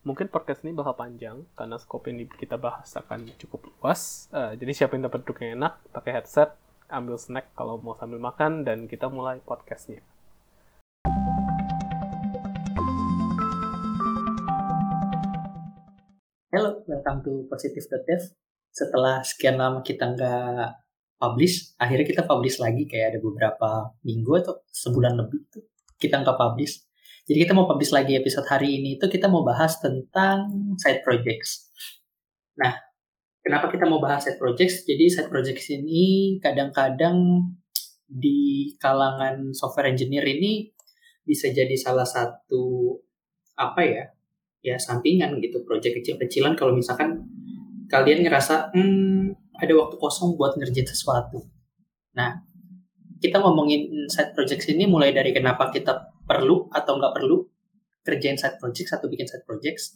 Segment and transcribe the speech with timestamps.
[0.00, 4.32] mungkin podcast ini bakal panjang karena skop ini kita bahas akan cukup luas.
[4.32, 6.56] Uh, jadi yang dapat duduk yang enak, pakai headset,
[6.88, 10.00] ambil snack kalau mau sambil makan dan kita mulai podcastnya.
[16.48, 17.44] Halo, welcome to
[18.08, 18.24] Dev.
[18.72, 20.80] Setelah sekian lama kita nggak
[21.20, 25.68] publish, akhirnya kita publish lagi kayak ada beberapa minggu atau sebulan lebih tuh
[26.00, 26.88] kita nggak publish.
[27.30, 31.70] Jadi kita mau publish lagi episode hari ini itu kita mau bahas tentang side projects.
[32.58, 32.74] Nah,
[33.38, 34.82] kenapa kita mau bahas side projects?
[34.82, 37.46] Jadi side projects ini kadang-kadang
[38.10, 40.74] di kalangan software engineer ini
[41.22, 42.98] bisa jadi salah satu
[43.54, 44.04] apa ya
[44.66, 47.22] ya sampingan gitu project kecil-kecilan kalau misalkan
[47.86, 51.46] kalian ngerasa hmm, ada waktu kosong buat ngerjain sesuatu
[52.18, 52.42] nah
[53.22, 57.36] kita ngomongin side project ini mulai dari kenapa kita perlu atau nggak perlu
[58.06, 59.92] kerjain side project atau bikin side projects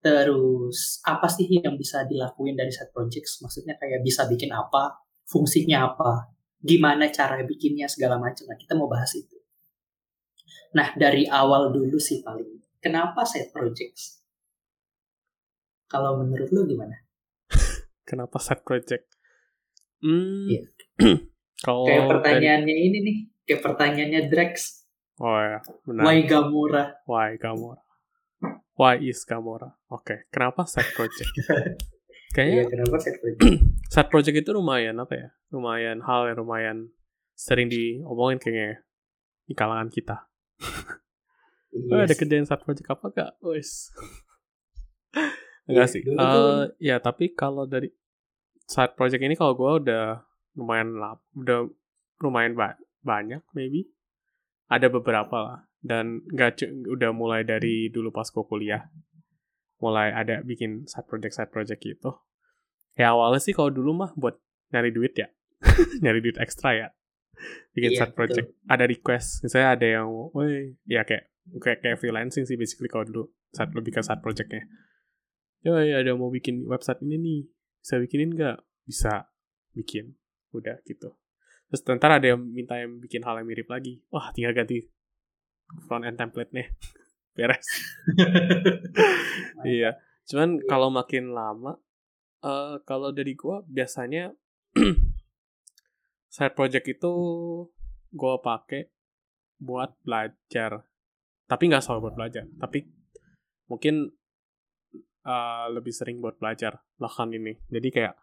[0.00, 5.92] terus apa sih yang bisa dilakuin dari side projects maksudnya kayak bisa bikin apa fungsinya
[5.92, 9.36] apa gimana cara bikinnya segala macam nah kita mau bahas itu
[10.72, 14.24] nah dari awal dulu sih paling Kenapa side projects?
[15.84, 16.96] Kalau menurut lu gimana?
[18.08, 19.04] Kenapa side project?
[20.00, 20.64] Hmm, yeah.
[21.64, 22.88] kalau kayak pertanyaannya dari...
[22.88, 24.79] ini nih, kayak pertanyaannya Drex.
[25.20, 26.04] Oh ya, benar.
[26.08, 26.84] Why Gamora?
[27.04, 27.84] Why Gamora?
[28.72, 29.76] Why is Gamora?
[29.92, 30.18] Oke, okay.
[30.32, 31.28] kenapa side project?
[32.34, 33.40] Kayaknya iya, kenapa side project?
[33.92, 35.28] side project itu lumayan apa ya?
[35.52, 36.78] Lumayan hal yang lumayan
[37.36, 38.80] sering diomongin kayaknya
[39.44, 40.24] di kalangan kita.
[41.70, 41.92] Yes.
[41.92, 43.32] Oh, ada kerjaan side project apa gak?
[43.44, 43.92] Wes.
[45.68, 46.02] Enggak yeah, sih.
[46.08, 47.92] Uh, ya, tapi kalau dari
[48.64, 50.24] side project ini kalau gue udah
[50.56, 51.68] lumayan lap, udah
[52.24, 53.84] lumayan ba banyak maybe.
[54.70, 55.60] Ada beberapa lah.
[55.82, 58.86] Dan nggak udah mulai dari dulu pas gue kuliah.
[59.82, 62.14] Mulai ada bikin side project side project gitu.
[62.94, 64.38] Ya awalnya sih kalau dulu mah buat
[64.70, 65.28] nyari duit ya.
[66.04, 66.88] nyari duit ekstra ya.
[67.74, 68.46] Bikin iya, side project.
[68.54, 68.70] Betul.
[68.70, 69.28] Ada request.
[69.42, 73.98] Misalnya ada yang, woi, ya kayak kayak kayak freelancing sih basically kalau dulu saat lebih
[73.98, 74.62] ke saat projectnya
[75.60, 77.40] ya ya ada mau bikin website ini nih
[77.80, 79.28] bisa bikinin nggak bisa
[79.76, 80.16] bikin
[80.56, 81.12] udah gitu
[81.70, 84.02] terus ntar ada yang minta yang bikin hal yang mirip lagi.
[84.10, 84.82] Wah tinggal ganti
[85.86, 86.66] front end template nih.
[87.38, 87.66] Beres.
[89.62, 90.02] Iya.
[90.26, 90.66] Cuman iya.
[90.66, 91.78] kalau makin lama
[92.42, 94.34] uh, kalau dari gua biasanya
[96.34, 97.12] side project itu
[98.10, 98.90] gua pakai
[99.62, 100.82] buat belajar.
[101.46, 102.44] Tapi nggak selalu buat belajar.
[102.58, 102.82] Tapi
[103.70, 104.10] mungkin
[105.22, 107.54] uh, lebih sering buat belajar bahkan ini.
[107.70, 108.14] Jadi kayak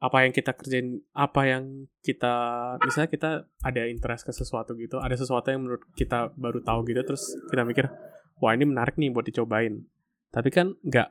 [0.00, 2.34] apa yang kita kerjain apa yang kita
[2.80, 3.30] misalnya kita
[3.60, 7.68] ada interest ke sesuatu gitu ada sesuatu yang menurut kita baru tahu gitu terus kita
[7.68, 7.92] mikir
[8.40, 9.84] wah ini menarik nih buat dicobain.
[10.32, 11.08] Tapi kan nggak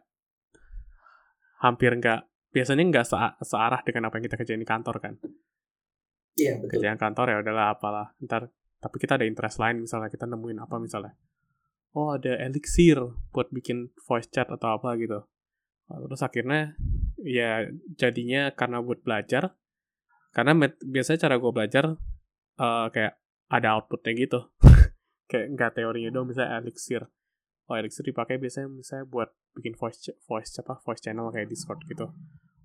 [1.61, 5.13] hampir nggak biasanya nggak se searah dengan apa yang kita kerjain di kantor kan?
[6.35, 6.81] Iya betul.
[6.81, 8.49] Kerjaan kantor ya udahlah apalah ntar
[8.81, 11.13] tapi kita ada interest lain misalnya kita nemuin apa misalnya.
[11.93, 12.97] Oh ada elixir
[13.33, 15.21] buat bikin voice chat atau apa gitu.
[15.89, 16.77] Terus akhirnya
[17.23, 19.55] ya jadinya karena buat belajar.
[20.29, 21.83] Karena met, biasanya cara gue belajar
[22.61, 23.17] uh, kayak
[23.49, 24.39] ada outputnya gitu.
[25.29, 27.05] Kayak nggak teorinya dong misalnya elixir.
[27.69, 32.09] Oh elixir dipakai biasanya misalnya buat bikin voice voice apa voice channel kayak discord gitu.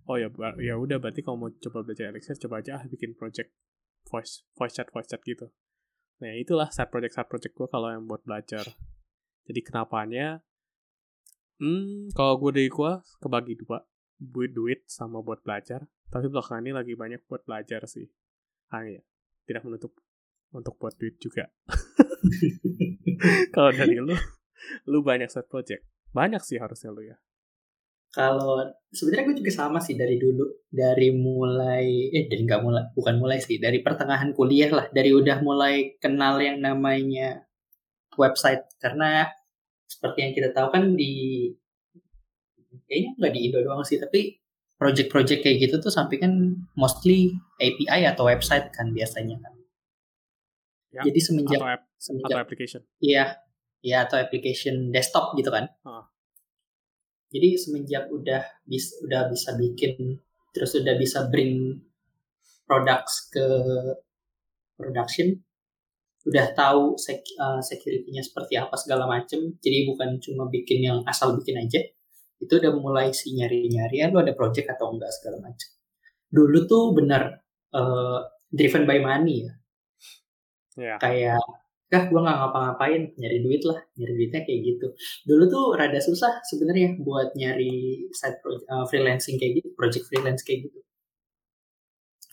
[0.08, 3.52] Oh ya ya udah berarti kalau mau coba belajar elixir coba aja ah bikin project
[4.08, 5.52] voice voice chat voice chat gitu.
[6.24, 8.64] Nah, itulah side project side project gue kalau yang buat belajar.
[9.44, 10.40] Jadi kenapanya
[11.60, 13.84] hmm, kalau gue dari gue kebagi dua,
[14.18, 15.86] buat duit sama buat belajar.
[16.10, 18.06] Tapi belakangan ini lagi banyak buat belajar sih.
[18.70, 19.02] Ah ya,
[19.48, 19.92] tidak menutup
[20.54, 21.50] untuk buat duit juga.
[23.54, 24.14] kalau dari lu,
[24.90, 25.82] lu banyak side project.
[26.14, 27.18] Banyak sih harusnya lu ya
[28.14, 28.62] kalau
[28.94, 33.42] sebenarnya gue juga sama sih dari dulu dari mulai eh dari nggak mulai bukan mulai
[33.42, 37.42] sih dari pertengahan kuliah lah dari udah mulai kenal yang namanya
[38.14, 39.26] website karena
[39.90, 41.50] seperti yang kita tahu kan di
[42.86, 44.38] kayaknya nggak di Indo doang sih tapi
[44.74, 46.32] project-project kayak gitu tuh sampai kan
[46.74, 49.54] mostly API atau website kan biasanya kan.
[50.94, 52.80] Ya, jadi semenjak atau, app, semenjak atau application.
[52.98, 53.24] Iya
[53.84, 55.70] iya atau application desktop gitu kan.
[55.86, 56.06] Oh
[57.34, 60.22] jadi semenjak udah bisa udah bisa bikin
[60.54, 61.82] terus udah bisa bring
[62.62, 63.42] products ke
[64.78, 65.34] production
[66.24, 71.34] udah tahu sek, uh, security-nya seperti apa segala macem jadi bukan cuma bikin yang asal
[71.34, 71.82] bikin aja
[72.44, 75.74] itu udah mulai si nyari-nyari ya lu ada project atau enggak segala macem
[76.34, 77.38] dulu tuh benar
[77.70, 78.18] uh,
[78.50, 79.52] driven by money ya.
[80.74, 80.98] Yeah.
[80.98, 81.38] kayak
[81.86, 84.86] kah gue nggak ngapa-ngapain nyari duit lah nyari duitnya kayak gitu.
[85.22, 90.42] Dulu tuh rada susah sebenarnya buat nyari side project, uh, freelancing kayak gitu project freelance
[90.42, 90.82] kayak gitu.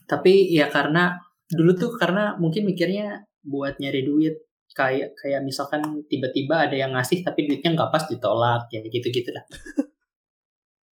[0.09, 1.21] Tapi ya karena
[1.53, 4.35] dulu tuh karena mungkin mikirnya buat nyari duit
[4.73, 9.43] kayak kayak misalkan tiba-tiba ada yang ngasih tapi duitnya nggak pas ditolak ya gitu-gitu dah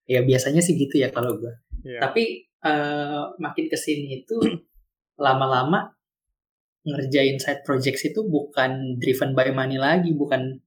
[0.09, 1.53] ya biasanya sih gitu ya kalau gue
[1.85, 2.01] yeah.
[2.01, 4.35] tapi uh, makin ke sini itu
[5.25, 5.93] lama-lama
[6.87, 10.63] ngerjain side projects itu bukan driven by money lagi, bukan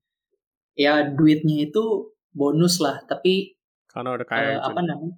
[0.76, 3.56] ya duitnya itu bonus lah, tapi
[3.88, 5.16] karena udah kaya uh, apa namanya?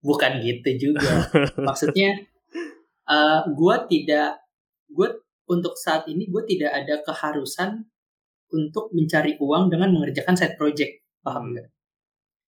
[0.00, 1.28] Bukan gitu juga.
[1.68, 2.24] Maksudnya
[3.10, 4.40] uh, eh, gue tidak
[4.90, 5.08] gue
[5.50, 7.86] untuk saat ini gue tidak ada keharusan
[8.50, 11.70] untuk mencari uang dengan mengerjakan side project, paham nggak?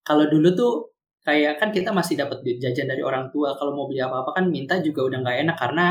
[0.03, 0.73] Kalau dulu tuh
[1.23, 4.83] kayak kan kita masih dapat jajan dari orang tua kalau mau beli apa-apa kan minta
[4.83, 5.85] juga udah nggak enak karena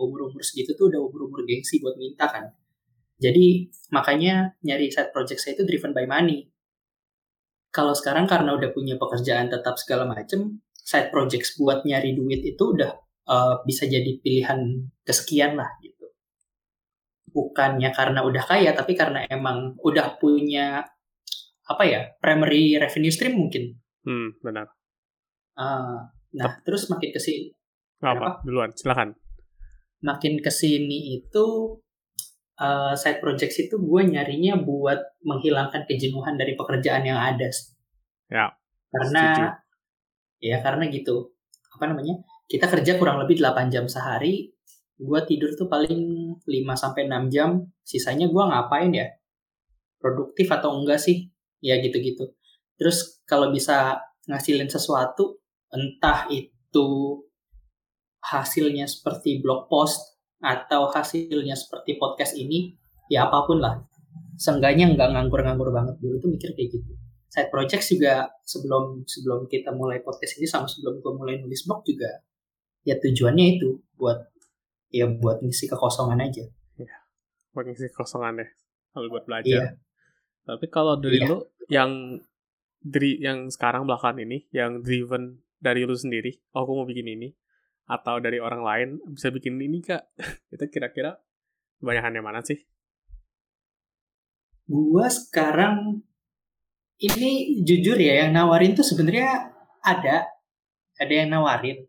[0.00, 2.48] umur-umur segitu tuh udah umur-umur gengsi buat minta kan.
[3.20, 6.48] Jadi makanya nyari side project saya itu driven by money.
[7.68, 12.62] Kalau sekarang karena udah punya pekerjaan tetap segala macem side projects buat nyari duit itu
[12.72, 12.96] udah
[13.28, 16.08] uh, bisa jadi pilihan kesekian lah gitu.
[17.28, 20.80] Bukannya karena udah kaya tapi karena emang udah punya
[21.68, 23.76] apa ya primary revenue stream mungkin.
[24.06, 24.77] Hmm benar
[25.58, 26.06] Uh,
[26.38, 26.70] nah, Tep.
[26.70, 27.50] terus makin ke sini.
[27.98, 28.46] Apa?
[28.46, 29.18] Duluan, silakan.
[29.98, 31.46] Makin ke sini itu
[32.62, 37.50] uh, side projects itu gue nyarinya buat menghilangkan kejenuhan dari pekerjaan yang ada.
[38.30, 38.54] Ya.
[38.88, 39.44] Karena setuju.
[40.38, 41.34] ya karena gitu.
[41.74, 42.22] Apa namanya?
[42.48, 44.54] Kita kerja kurang lebih 8 jam sehari.
[44.98, 47.66] Gue tidur tuh paling 5 sampai 6 jam.
[47.82, 49.06] Sisanya gue ngapain ya?
[49.98, 51.30] Produktif atau enggak sih?
[51.58, 52.34] Ya gitu-gitu.
[52.78, 53.98] Terus kalau bisa
[54.30, 55.42] ngasilin sesuatu
[55.72, 56.88] entah itu
[58.24, 62.76] hasilnya seperti blog post atau hasilnya seperti podcast ini
[63.10, 63.82] ya apa pun lah.
[64.38, 65.98] Seenggaknya nggak nganggur-nganggur banget.
[65.98, 66.92] Dulu tuh mikir kayak gitu.
[67.28, 71.84] Side project juga sebelum sebelum kita mulai podcast ini sama sebelum gue mulai nulis blog
[71.84, 72.08] juga
[72.86, 74.16] ya tujuannya itu buat
[74.88, 76.44] ya buat ngisi kekosongan aja.
[76.80, 76.96] Ya,
[77.52, 78.50] buat ngisi kekosongan deh
[78.94, 79.46] kalau buat belajar.
[79.46, 79.68] Iya.
[80.48, 81.28] tapi kalau dari iya.
[81.28, 82.16] lu yang
[82.80, 87.28] dari yang sekarang belakangan ini yang driven dari lu sendiri oh aku mau bikin ini
[87.88, 90.04] atau dari orang lain bisa bikin ini kak?
[90.54, 91.16] Itu kira-kira
[91.80, 92.60] kebanyakan mana sih?
[94.68, 96.04] Gua sekarang
[97.00, 100.28] ini jujur ya yang nawarin tuh sebenarnya ada
[100.98, 101.86] ada yang nawarin.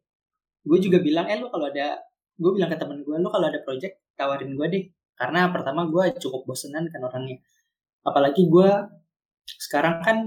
[0.64, 2.00] Gue juga bilang eh lu kalau ada
[2.40, 4.84] gue bilang ke temen gue lu kalau ada project tawarin gue deh.
[5.18, 7.42] Karena pertama gue cukup bosenan kan orangnya.
[8.06, 8.70] Apalagi gue
[9.60, 10.18] sekarang kan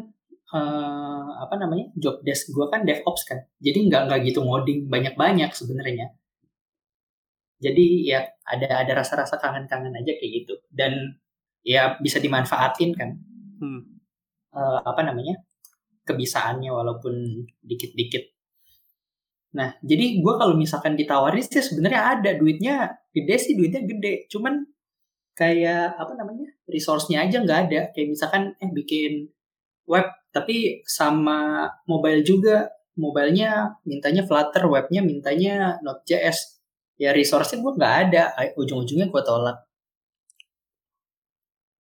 [0.52, 3.40] uh, apa namanya job desk gue kan DevOps kan.
[3.58, 6.12] Jadi nggak nggak gitu ngoding banyak banyak sebenarnya.
[7.62, 10.54] Jadi ya ada ada rasa-rasa kangen-kangen aja kayak gitu.
[10.68, 11.18] Dan
[11.64, 13.10] ya bisa dimanfaatin kan.
[13.62, 13.78] Hmm.
[14.50, 15.38] uh, apa namanya
[16.02, 17.14] kebisaannya walaupun
[17.62, 18.34] dikit-dikit.
[19.54, 22.30] Nah jadi gue kalau misalkan ditawarin sih sebenarnya ada.
[22.34, 24.26] Duitnya gede sih duitnya gede.
[24.28, 24.66] Cuman
[25.38, 27.80] kayak apa namanya resource-nya aja nggak ada.
[27.94, 29.30] Kayak misalkan eh bikin
[29.88, 32.68] web tapi sama mobile juga.
[32.92, 36.60] Mobilenya mintanya Flutter webnya mintanya Node.js
[37.00, 38.24] ya resource-nya gue nggak ada.
[38.60, 39.64] Ujung-ujungnya gue tolak.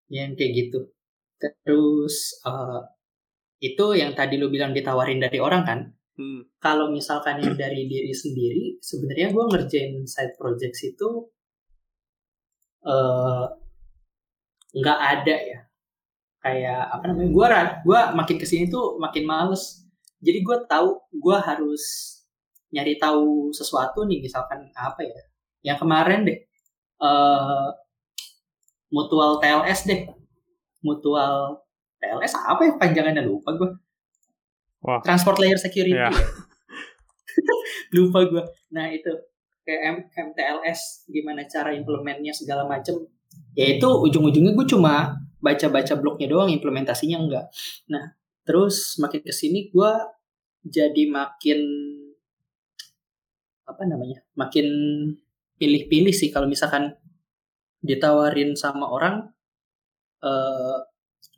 [0.06, 0.80] Yang kayak gitu.
[1.40, 2.86] Terus uh,
[3.58, 5.80] itu yang tadi lu bilang ditawarin dari orang kan?
[6.20, 6.44] Hmm.
[6.60, 11.32] kalau misalkan yang dari diri sendiri sebenarnya gue ngerjain side projects itu
[12.84, 13.48] uh,
[14.76, 15.60] nggak ada ya
[16.40, 17.46] kayak apa namanya gue
[17.84, 19.84] gue makin ke sini tuh makin males.
[20.20, 21.82] Jadi gue tahu gue harus
[22.70, 25.20] nyari tahu sesuatu nih misalkan apa ya.
[25.60, 26.38] Yang kemarin deh
[27.00, 27.68] uh,
[28.92, 30.08] mutual TLS deh.
[30.80, 31.60] Mutual
[32.00, 32.72] TLS apa ya?
[32.80, 33.70] Panjangannya lupa gue
[34.80, 35.00] Wah.
[35.04, 36.08] transport layer security yeah.
[37.96, 38.42] lupa gue
[38.72, 39.12] nah itu
[39.70, 39.96] kayak M
[40.32, 42.96] MTLS gimana cara implementnya segala macem.
[43.54, 47.46] Ya itu ujung-ujungnya gue cuma baca-baca blognya doang implementasinya enggak.
[47.88, 49.92] Nah terus makin ke sini gue
[50.64, 51.60] jadi makin
[53.64, 54.66] apa namanya makin
[55.60, 56.96] pilih-pilih sih kalau misalkan
[57.80, 59.32] ditawarin sama orang
[60.20, 60.78] uh, eh,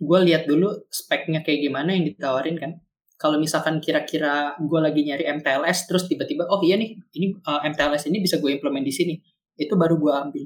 [0.02, 2.72] gue lihat dulu speknya kayak gimana yang ditawarin kan.
[3.18, 7.70] Kalau misalkan kira-kira gue lagi nyari MTLS terus tiba-tiba oh iya nih ini uh, eh,
[7.70, 9.14] MTLS ini bisa gue implement di sini.
[9.54, 10.44] Itu baru gue ambil.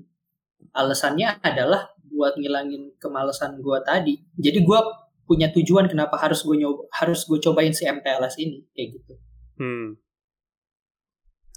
[0.77, 4.17] Alasannya adalah buat ngilangin kemalasan gue tadi.
[4.41, 4.81] Jadi gue
[5.29, 9.13] punya tujuan kenapa harus gue nyoba, harus gue cobain si MTLS ini kayak gitu.
[9.61, 10.01] Hmm.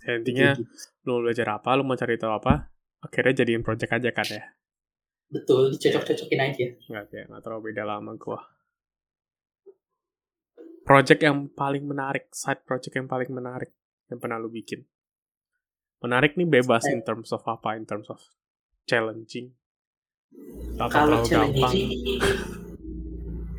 [0.04, 0.68] Ya, intinya gitu.
[1.08, 4.44] lu belajar apa, lu mau cari tahu apa, akhirnya jadiin project aja kan ya.
[5.30, 8.42] betul dicocok-cocokin aja nggak kayak nggak terlalu beda lama gua
[10.82, 13.70] project yang paling menarik side project yang paling menarik
[14.10, 14.90] yang pernah lu bikin
[16.02, 18.18] menarik nih bebas in terms of apa in terms of
[18.90, 19.54] challenging
[20.88, 21.28] kalau gampang.
[21.28, 21.90] challenging.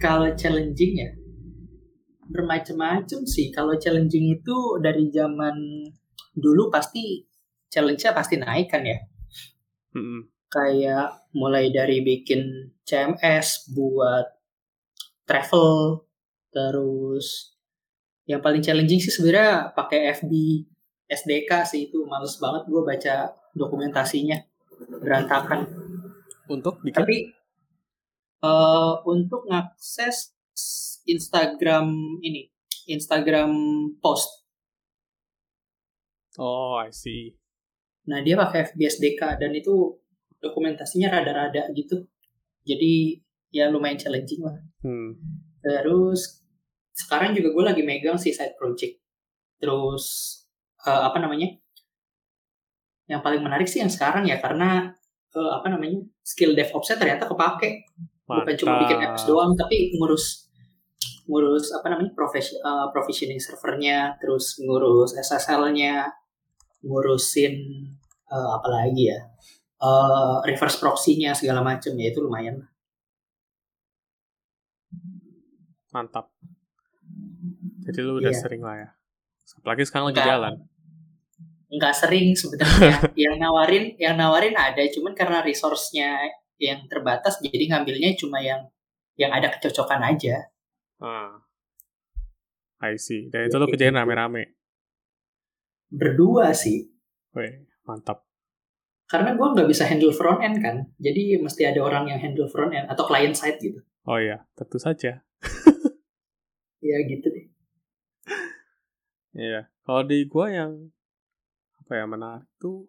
[0.01, 1.11] Kalau challenging ya?
[2.31, 3.53] Bermacam-macam sih.
[3.53, 5.85] Kalau challenging itu dari zaman
[6.33, 7.27] dulu pasti
[7.69, 8.99] challenge-nya pasti naik kan ya?
[9.91, 10.31] Mm-mm.
[10.51, 14.23] kayak mulai dari bikin CMS buat
[15.27, 16.07] travel
[16.51, 17.55] terus
[18.27, 20.31] yang paling challenging sih sebenarnya pakai FB
[21.11, 22.03] SDK sih itu.
[22.07, 24.39] Males banget gue baca dokumentasinya
[25.03, 25.67] berantakan
[26.51, 27.17] untuk bikin tapi
[28.43, 30.35] eh, untuk ngakses
[31.07, 32.51] Instagram ini
[32.91, 33.55] Instagram
[34.03, 34.51] post
[36.43, 37.39] oh I see
[38.11, 39.95] nah dia pakai FB SDK dan itu
[40.43, 42.11] dokumentasinya rada-rada gitu
[42.67, 43.23] jadi
[43.55, 45.41] ya lumayan challenging lah hmm.
[45.61, 46.41] Terus
[46.97, 48.97] sekarang juga gue lagi megang sih side project.
[49.61, 50.05] Terus
[50.85, 51.53] eh, apa namanya?
[53.07, 54.97] Yang paling menarik sih yang sekarang ya karena
[55.33, 56.01] eh, apa namanya?
[56.23, 57.87] skill DevOps-nya ternyata kepake.
[58.25, 60.47] Bukan cuma bikin apps doang tapi ngurus
[61.27, 62.11] ngurus apa namanya?
[62.15, 66.07] profes eh, provisioning servernya, terus ngurus SSL-nya,
[66.83, 67.55] ngurusin
[68.27, 69.19] eh, apa lagi ya?
[69.81, 72.61] eh, reverse proxy-nya segala macam ya itu lumayan.
[75.91, 76.31] mantap
[77.83, 78.39] jadi lu udah Iya.
[78.39, 78.89] sering lah ya
[79.59, 80.31] apalagi sekarang lagi Enggak.
[80.31, 80.55] jalan
[81.71, 86.19] nggak sering sebenarnya yang nawarin yang nawarin ada cuman karena resource-nya
[86.59, 88.67] yang terbatas jadi ngambilnya cuma yang
[89.17, 90.49] yang ada kecocokan aja.
[91.01, 91.45] Ah.
[92.81, 93.29] I see.
[93.29, 94.57] Dan itu lu kerjain rame-rame?
[95.93, 96.89] Berdua sih.
[97.37, 98.25] Weh, mantap.
[99.05, 102.71] Karena gua nggak bisa handle front end kan jadi mesti ada orang yang handle front
[102.73, 103.83] end atau client side gitu.
[104.07, 105.21] Oh iya tentu saja.
[106.81, 107.47] Ya gitu deh.
[109.37, 110.89] Iya, kalau di gua yang
[111.91, 112.87] apa ya menarik tuh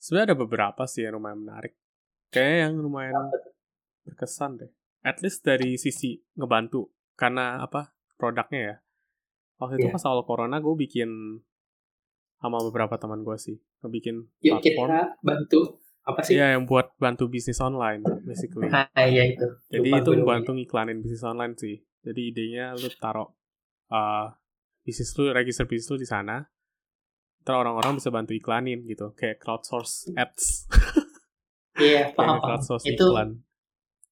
[0.00, 1.76] sebenarnya ada beberapa sih yang lumayan menarik.
[2.32, 3.14] Kayaknya yang lumayan
[4.08, 4.72] berkesan deh.
[5.04, 8.76] At least dari sisi ngebantu karena apa produknya ya.
[9.60, 9.94] Waktu itu Iya.
[10.00, 11.12] pas awal corona gue bikin
[12.40, 14.88] sama beberapa teman gue sih ngebikin yuk platform.
[14.88, 15.60] kita bantu
[16.02, 18.66] apa sih Iya yang buat bantu bisnis online basically.
[18.74, 21.84] ah iya itu Jadi Lupa itu membantu ngiklanin bisnis online sih.
[22.00, 23.28] Jadi idenya lu taruh
[23.92, 24.32] uh,
[24.82, 26.42] bisnis lu, register bisnis lu di sana.
[27.42, 30.70] Terus orang-orang bisa bantu iklanin gitu, kayak crowdsource ads,
[31.78, 33.28] iya kayak paham paham crowdsource itu iklan.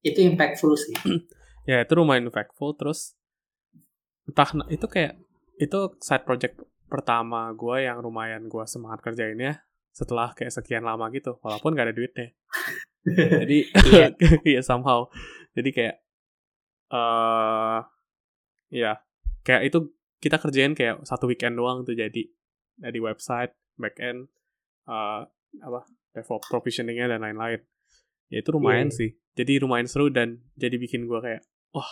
[0.01, 0.97] itu impactful sih
[1.71, 2.75] Ya itu lumayan impactful.
[2.81, 3.15] Terus
[4.27, 5.21] entah itu kayak
[5.61, 6.59] itu side project
[6.91, 11.95] pertama gue yang lumayan gue semangat kerjainnya setelah kayak sekian lama gitu, walaupun gak ada
[11.95, 12.33] duitnya.
[13.45, 13.59] jadi
[13.93, 14.09] Iya.
[14.51, 15.09] iya somehow
[15.57, 15.97] jadi kayak
[16.91, 17.81] eh
[18.71, 18.99] ya
[19.47, 19.79] kayak itu
[20.21, 22.29] kita kerjain kayak satu weekend doang tuh jadi
[22.81, 24.27] dari website backend
[24.89, 25.23] eh
[25.61, 27.61] apa DevOps provisioningnya dan lain-lain.
[28.33, 28.97] Ya itu lumayan Iya.
[28.97, 29.11] sih.
[29.37, 31.91] Jadi lumayan seru dan jadi bikin gua kayak wah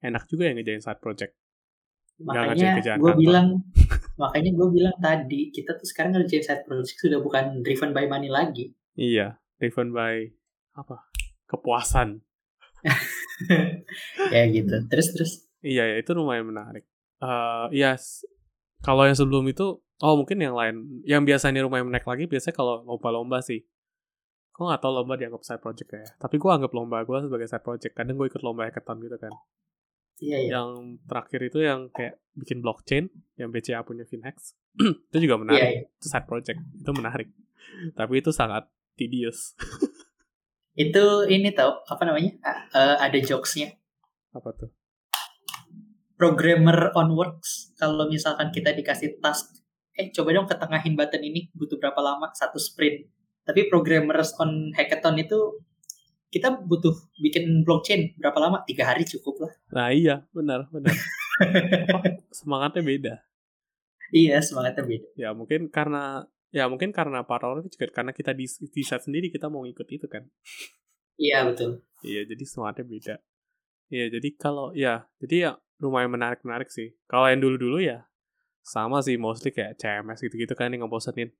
[0.00, 1.34] enak juga ya ngejain side project.
[2.18, 3.62] Makanya gue bilang
[4.18, 8.26] makanya gue bilang tadi kita tuh sekarang ngerjain side project sudah bukan driven by money
[8.26, 8.74] lagi.
[8.94, 10.26] Iya driven by
[10.74, 11.06] apa?
[11.46, 12.22] Kepuasan.
[14.28, 14.74] Ya gitu.
[14.90, 15.32] Terus terus.
[15.58, 16.86] Iya, ya, itu lumayan menarik.
[17.18, 18.22] Eh, iya, s-
[18.78, 22.82] kalau yang sebelum itu, oh mungkin yang lain, yang biasanya lumayan menarik lagi, biasanya kalau
[22.86, 23.62] lomba-lomba sih.
[24.52, 26.02] Gue gak tau lomba dianggap side project ya.
[26.18, 27.94] Tapi gue anggap lomba gue sebagai side project.
[27.94, 29.30] Kadang gue ikut lomba hackathon gitu kan.
[30.18, 33.06] iya iya Yang terakhir itu yang kayak bikin blockchain,
[33.38, 34.58] yang BCA punya Finhex.
[35.14, 35.62] itu juga iya menarik.
[35.62, 35.82] iya.
[35.94, 36.58] Itu side project.
[36.74, 37.28] Itu menarik.
[37.94, 38.66] Tapi itu sangat
[38.98, 39.54] tedious.
[40.78, 42.38] itu ini tau apa namanya
[42.70, 43.74] eh, ada jokesnya
[44.30, 44.70] Apa tuh?
[46.14, 49.57] programmer on works kalau misalkan kita dikasih task
[49.98, 52.30] eh coba dong ketengahin button ini butuh berapa lama?
[52.30, 53.10] Satu sprint.
[53.42, 55.58] Tapi programmers on hackathon itu
[56.30, 58.14] kita butuh bikin blockchain.
[58.14, 58.62] Berapa lama?
[58.62, 59.52] Tiga hari cukup lah.
[59.74, 60.94] Nah iya, benar, benar.
[61.90, 63.14] Apa, semangatnya beda.
[64.14, 65.08] iya semangatnya beda.
[65.18, 69.28] Ya mungkin karena ya mungkin karena para orang juga karena kita di di set sendiri
[69.28, 70.24] kita mau ikut itu kan.
[71.18, 71.84] Iya betul.
[72.06, 73.14] Iya jadi semuanya beda.
[73.90, 75.50] Iya jadi kalau ya jadi ya
[75.82, 76.96] lumayan menarik menarik sih.
[77.04, 78.07] Kalau yang dulu dulu ya
[78.68, 81.32] sama sih mostly kayak CMS gitu gitu kan yang ngebosenin.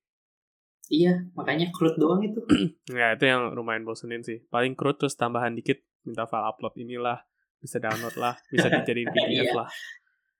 [0.89, 2.41] Iya makanya crude doang itu.
[2.97, 4.41] Ya itu yang lumayan bosenin sih.
[4.49, 7.21] Paling crude terus tambahan dikit minta file upload inilah
[7.61, 9.53] bisa download lah bisa dijadiin PDF Iya.
[9.53, 9.69] lah.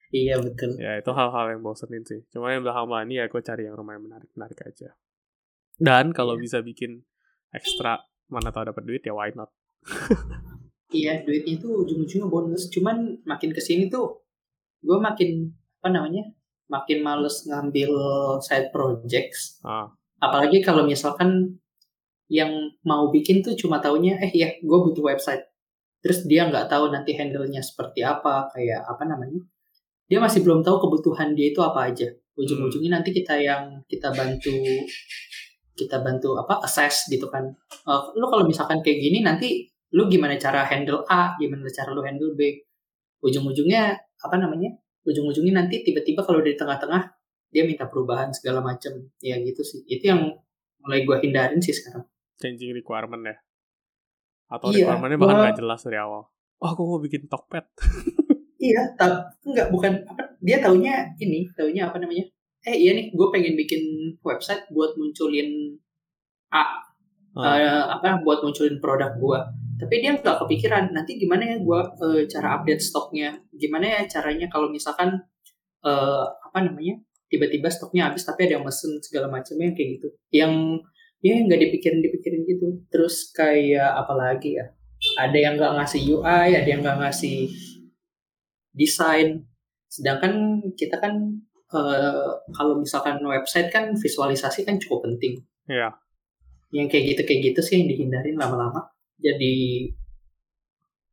[0.09, 0.71] Iya betul.
[0.81, 2.25] Ya itu hal-hal yang bosenin sih.
[2.33, 4.97] Cuma yang belakang ini ya gue cari yang lumayan menarik menarik aja.
[5.77, 6.43] Dan kalau Iya.
[6.49, 7.05] bisa bikin
[7.53, 8.01] ekstra
[8.33, 9.53] mana tahu dapat duit ya why not?
[10.89, 12.73] Iya duitnya itu ujung-ujungnya bonus.
[12.73, 14.25] Cuman makin ke sini tuh
[14.81, 15.53] gue makin
[15.85, 16.25] apa namanya
[16.69, 17.93] makin males ngambil
[18.45, 19.61] side projects.
[19.65, 19.89] Ah.
[20.19, 21.55] apalagi kalau misalkan
[22.29, 22.53] yang
[22.85, 25.41] mau bikin tuh cuma taunya eh ya gue butuh website.
[26.05, 29.41] Terus dia nggak tahu nanti handle-nya seperti apa kayak apa namanya.
[30.07, 32.09] Dia masih belum tahu kebutuhan dia itu apa aja.
[32.39, 34.55] Ujung-ujungnya nanti kita yang kita bantu
[35.75, 37.49] kita bantu apa assess gitu kan.
[37.89, 42.05] Uh, lu kalau misalkan kayak gini nanti lu gimana cara handle A gimana cara lu
[42.05, 42.61] handle B?
[43.25, 44.75] Ujung-ujungnya apa namanya
[45.09, 47.17] ujung-ujungnya nanti tiba-tiba kalau dari tengah-tengah
[47.49, 48.93] dia minta perubahan segala macam.
[49.25, 49.81] Ya gitu sih.
[49.89, 50.21] Itu yang
[50.85, 52.05] mulai gue hindarin sih sekarang.
[52.37, 53.37] Changing requirement ya?
[54.49, 56.29] Atau Iya, requirementnya bahkan nggak jelas dari awal.
[56.59, 57.67] Oh aku mau bikin Tokped.
[58.59, 62.27] Iya tak enggak bukan apa dia taunya ini taunya apa namanya?
[62.67, 63.83] Eh iya nih gue pengen bikin
[64.19, 65.79] website buat munculin
[66.51, 66.83] A
[67.39, 67.55] Ah.
[67.55, 69.39] eh, apa buat munculin produk gue
[69.79, 73.39] tapi dia nggak kepikiran nanti gimana ya gue eh, cara update stoknya?
[73.55, 75.15] Gimana ya caranya kalau misalkan
[75.87, 76.99] eh, apa namanya
[77.31, 80.09] tiba-tiba stoknya habis tapi ada yang mesen segala macamnya kayak gitu.
[80.35, 80.83] Yang
[81.23, 82.67] ya nggak dipikirin dipikirin gitu.
[82.91, 84.67] Terus kayak apa lagi ya?
[85.23, 87.47] Ada yang nggak ngasih UI ada yang nggak ngasih
[88.75, 89.47] desain.
[89.87, 91.15] Sedangkan kita kan
[91.71, 95.47] eh, kalau misalkan website kan visualisasi kan cukup penting.
[95.69, 95.93] Iya.
[96.69, 98.89] yang kayak gitu kayak gitu sih yang dihindarin lama-lama
[99.19, 99.57] jadi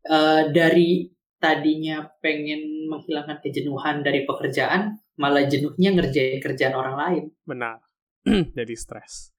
[0.06, 1.10] eh, dari
[1.42, 7.24] tadinya pengen menghilangkan kejenuhan dari pekerjaan malah jenuhnya ngerjain kerjaan orang lain.
[7.46, 7.80] Benar.
[8.58, 9.32] Jadi stres.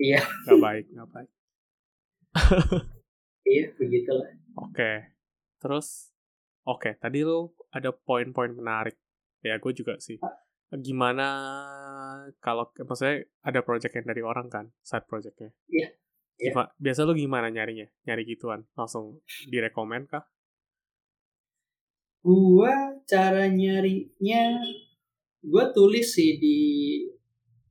[0.00, 0.22] Iya.
[0.22, 1.30] nggak baik nggak baik.
[3.42, 4.30] Iya begitulah.
[4.54, 5.12] Oke.
[5.58, 6.14] Terus
[6.62, 8.96] oke tadi lu ada poin-poin menarik.
[9.42, 10.16] Ya gue juga sih.
[10.72, 11.26] Gimana
[12.38, 14.70] kalau maksudnya ada project yang dari orang kan?
[14.80, 15.50] Side projectnya.
[15.68, 15.90] Iya.
[16.42, 17.86] Gima- biasa lu gimana nyarinya?
[18.02, 18.66] Nyari gituan?
[18.74, 20.26] Langsung direkomend kah?
[22.22, 24.58] Gua cara nyarinya
[25.42, 26.58] gua tulis sih di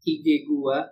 [0.04, 0.88] IG gua.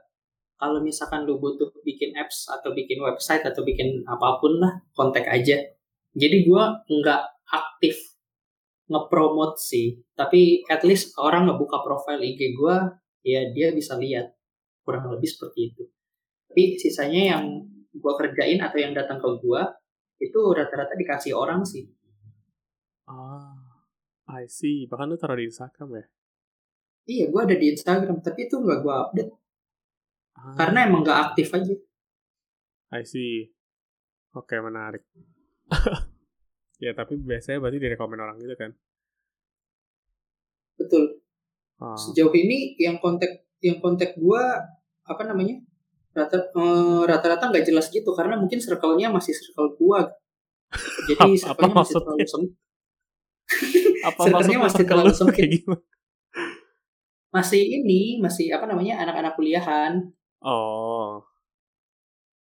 [0.59, 5.23] Kalau misalkan lu butuh bikin apps atau bikin website atau bikin apa pun lah kontak
[5.27, 5.55] aja.
[6.15, 7.95] Jadi gua nggak aktif
[8.91, 10.03] ngepromote sih.
[10.19, 12.91] Tapi at least orang ngebuka profile IG gua
[13.23, 14.35] ya dia bisa lihat.
[14.83, 15.83] Kurang lebih seperti itu.
[16.49, 17.45] Tapi sisanya yang
[17.97, 19.73] gua kerjain atau yang datang ke gua
[20.19, 21.87] itu rata-rata dikasih orang sih.
[23.09, 23.69] Ah
[24.29, 24.85] I see.
[24.85, 26.05] Bahkan lu taruh di Instagram ya?
[27.09, 29.31] Iya, gue ada di Instagram, tapi itu nggak gue update.
[30.37, 31.73] Ah, karena emang nggak aktif aja.
[32.93, 33.49] I see.
[34.37, 35.03] Oke menarik.
[36.79, 38.71] Ya tapi biasanya berarti direkomend orang gitu kan?
[40.79, 41.19] Betul.
[41.75, 44.43] Ah, Sejauh ini yang kontak yang kontak gue
[45.03, 45.59] apa namanya
[46.19, 49.99] rata eh, rata-rata nggak jelas gitu karena mungkin circle-nya masih circle gue.
[51.07, 52.27] Jadi Apa- circle-nya apa masih terlalu maksudnya?
[52.29, 52.51] sempit.
[54.05, 55.49] apa maksudnya masih terlalu lu sempit.
[57.29, 59.93] Masih ini, masih apa namanya anak-anak kuliahan.
[60.41, 61.21] oh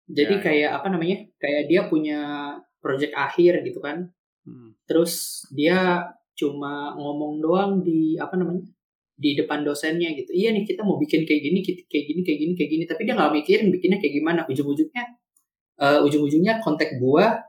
[0.08, 0.44] Jadi Ya, ya.
[0.44, 1.16] kayak apa namanya?
[1.36, 2.18] Kayak dia punya
[2.80, 4.08] project akhir gitu kan.
[4.48, 4.80] hmm.
[4.88, 8.64] terus dia cuma ngomong doang di apa namanya
[9.18, 10.30] di depan dosennya gitu.
[10.30, 12.84] Iya nih kita mau bikin kayak gini kayak gini kayak gini kayak gini.
[12.86, 14.40] Tapi dia nggak mikirin bikinnya kayak gimana.
[14.46, 15.04] Ujung-ujungnya
[15.82, 17.42] eh, ujung-ujungnya kontak gua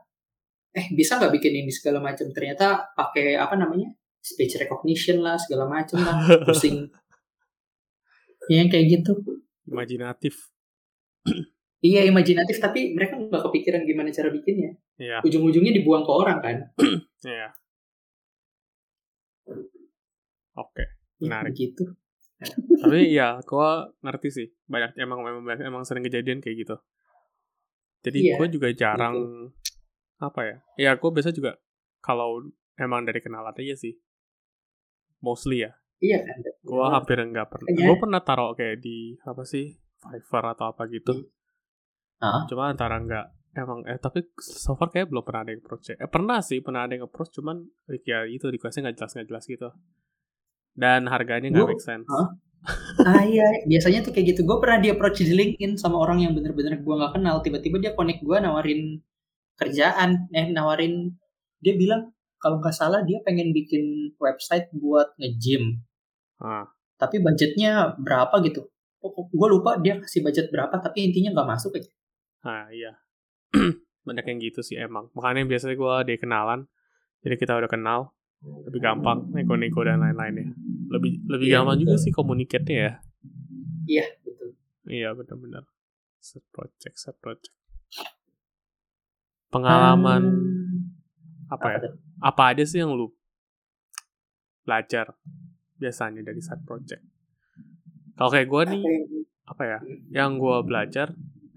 [0.70, 3.90] eh bisa nggak bikin ini segala macam ternyata pakai apa namanya
[4.22, 6.26] speech recognition lah segala macam lah.
[6.46, 6.90] Pusing.
[8.50, 9.12] Yang kayak gitu.
[9.70, 10.34] Imajinatif.
[11.80, 12.58] Iya imajinatif.
[12.58, 14.74] Tapi mereka nggak kepikiran gimana cara bikinnya.
[14.98, 16.56] Ya ujung-ujungnya dibuang ke orang kan.
[17.22, 17.54] Ya
[20.60, 20.82] oke.
[20.82, 21.52] ya, Menarik.
[21.52, 21.84] begitu.
[22.80, 24.46] Tapi ya gua ngerti sih.
[24.64, 26.76] Banyak emang emang emang sering kejadian kayak gitu.
[28.00, 29.52] Jadi Iya, gue juga jarang
[30.16, 30.56] apa ya?
[30.78, 31.60] Ya gue biasa juga
[32.00, 33.92] kalau emang dari kenalan aja sih.
[35.20, 35.76] Mostly ya.
[36.00, 36.38] Iya kan?
[36.64, 37.68] Gue hampir nggak pernah.
[37.68, 41.28] Makanya- gue pernah taruh kayak di apa sih Fiverr atau apa gitu.
[42.20, 42.44] Ah.
[42.44, 45.96] cuma antara nggak emang eh tapi so far kayak belum pernah ada yang approach ya.
[45.96, 47.64] eh pernah sih pernah ada yang approach cuman
[48.04, 49.68] ya itu requestnya nggak jelas nggak jelas gitu
[50.76, 52.28] dan harganya nggak make sense Hah?
[53.08, 54.44] Ah iya, biasanya tuh kayak gitu.
[54.44, 57.40] Gue pernah di approach di LinkedIn sama orang yang bener-bener gue nggak kenal.
[57.40, 59.00] Tiba-tiba dia connect gue nawarin
[59.56, 61.08] kerjaan, eh nawarin
[61.64, 65.80] dia bilang kalau nggak salah dia pengen bikin website buat nge-gym.
[66.44, 66.68] ah
[67.00, 68.68] Tapi budgetnya berapa gitu?
[69.32, 71.88] Gue lupa dia kasih budget berapa, tapi intinya nggak masuk aja.
[72.44, 72.92] ah iya
[74.06, 76.60] banyak yang gitu sih emang makanya biasanya gue dia kenalan
[77.20, 78.00] jadi kita udah kenal
[78.40, 80.52] lebih gampang nego-nego dan lain-lainnya
[80.88, 82.04] lebih lebih Iya, gampang juga betul.
[82.04, 82.92] sih komunikatnya ya
[83.86, 84.48] Iya betul.
[84.88, 85.64] iya benar-benar
[86.18, 87.52] set project set project
[89.50, 91.78] Pengalaman Hmm, apa ya?
[91.82, 91.94] tuh?
[92.22, 93.10] Apa aja sih yang lu
[94.62, 95.10] belajar
[95.74, 97.02] biasanya dari side project?
[98.14, 98.82] Kalau kayak gue nih,
[99.42, 99.78] Apa apa ya?
[100.22, 101.06] Yang gue belajar,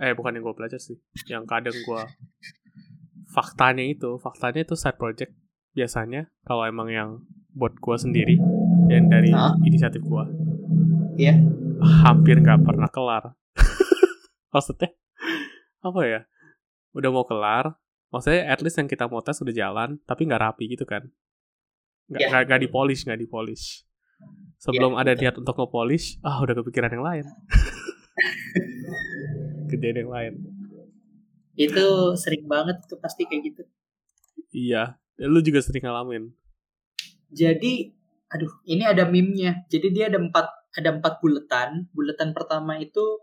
[0.01, 0.97] eh bukan yang gue belajar sih,
[1.29, 2.01] yang kadang gue
[3.29, 5.37] faktanya itu, faktanya itu side project
[5.73, 7.09] biasanya kalau emang yang
[7.51, 8.35] buat gue sendiri,
[8.87, 9.53] yang dari Hah?
[9.61, 10.23] inisiatif gue,
[11.19, 11.33] Iya.
[12.01, 13.33] hampir nggak pernah kelar.
[14.53, 14.91] Maksudnya
[15.79, 16.19] apa ya?
[16.93, 17.73] Udah mau kelar,
[18.07, 21.03] maksudnya at least yang kita mau tes udah jalan, tapi nggak rapi gitu kan?
[22.05, 22.43] Nggak Ya.
[22.43, 23.83] nggak dipolish, nggak dipolish.
[24.55, 25.19] Sebelum Ya, ada betul.
[25.19, 27.25] niat untuk nge-polish, ah udah kepikiran yang lain.
[29.67, 30.33] Kejadian yang lain.
[31.53, 33.61] Itu sering banget itu pasti kayak gitu.
[34.53, 36.33] Iya, lu juga sering ngalamin.
[37.33, 37.89] Jadi,
[38.29, 39.65] aduh, ini ada meme-nya.
[39.69, 41.89] Jadi dia ada empat ada empat buletan.
[41.93, 43.21] Buletan pertama itu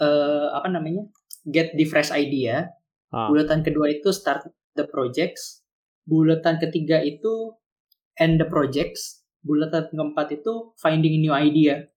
[0.00, 1.06] eh apa namanya?
[1.46, 2.70] Get the fresh idea.
[3.10, 3.26] Ah.
[3.30, 4.46] Buletan kedua itu start
[4.78, 5.62] the projects.
[6.06, 7.54] Buletan ketiga itu
[8.18, 9.22] end the projects.
[9.42, 11.76] Buletan keempat itu finding a new idea.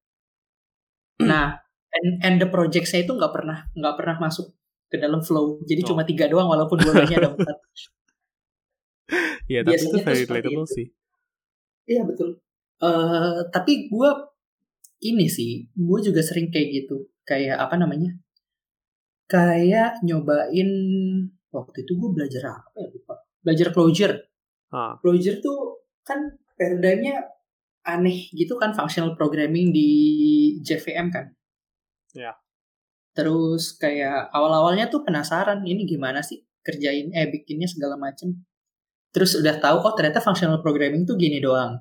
[1.23, 1.55] Nah,
[1.93, 4.49] end, end the projects-nya itu nggak pernah nggak pernah masuk
[4.89, 5.61] ke dalam flow.
[5.63, 5.93] Jadi Oh.
[5.93, 7.57] cuma tiga doang walaupun buletannya ada empat.
[9.51, 10.75] Iya, tapi itu Biasanya tuh very relatable itu.
[10.77, 10.87] sih.
[11.89, 12.29] Iya betul.
[12.83, 14.09] eh tapi gue
[15.03, 17.07] ini sih, gue juga sering kayak gitu.
[17.23, 18.11] Kayak apa namanya?
[19.27, 20.69] Kayak nyobain
[21.49, 23.15] waktu itu gue belajar apa ya lupa.
[23.43, 24.15] Belajar closure.
[24.73, 26.19] Ah, Closure tuh kan
[26.57, 27.23] paradigmnya
[27.83, 29.89] aneh gitu kan functional programming di
[30.63, 31.25] JVM kan.
[32.15, 32.35] Ya.
[33.13, 38.33] Terus kayak awal-awalnya tuh penasaran ini gimana sih kerjain eh bikinnya segala macem.
[39.13, 41.77] Terus udah tahu oh ternyata functional programming tuh gini doang.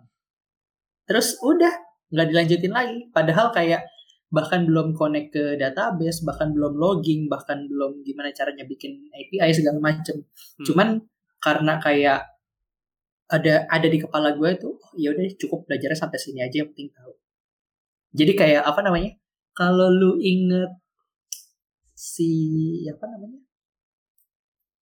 [1.08, 1.72] Terus udah
[2.12, 2.98] nggak dilanjutin lagi.
[3.08, 3.88] Padahal kayak
[4.32, 9.80] bahkan belum connect ke database, bahkan belum logging, bahkan belum gimana caranya bikin API segala
[9.80, 10.20] macem.
[10.24, 10.64] Hmm.
[10.68, 10.88] Cuman
[11.40, 12.20] karena kayak
[13.32, 16.68] ada ada di kepala gue tuh oh, ya udah cukup belajarnya sampai sini aja yang
[16.72, 17.12] penting tahu.
[18.12, 19.16] Jadi kayak apa namanya?
[19.56, 20.68] Kalau lu inget
[21.96, 22.28] si
[22.88, 23.40] apa namanya?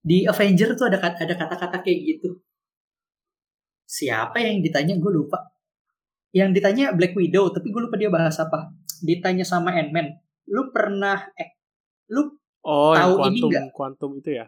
[0.01, 2.41] Di Avenger tuh ada ada kata-kata kayak gitu.
[3.85, 5.51] Siapa yang ditanya gue lupa.
[6.31, 8.71] Yang ditanya Black Widow, tapi gue lupa dia bahas apa.
[9.03, 10.15] Ditanya sama Ant-Man,
[10.49, 11.59] lu pernah eh
[12.11, 13.65] lu Oh, Tahu ini quantum, nggak?
[13.73, 14.47] quantum itu ya?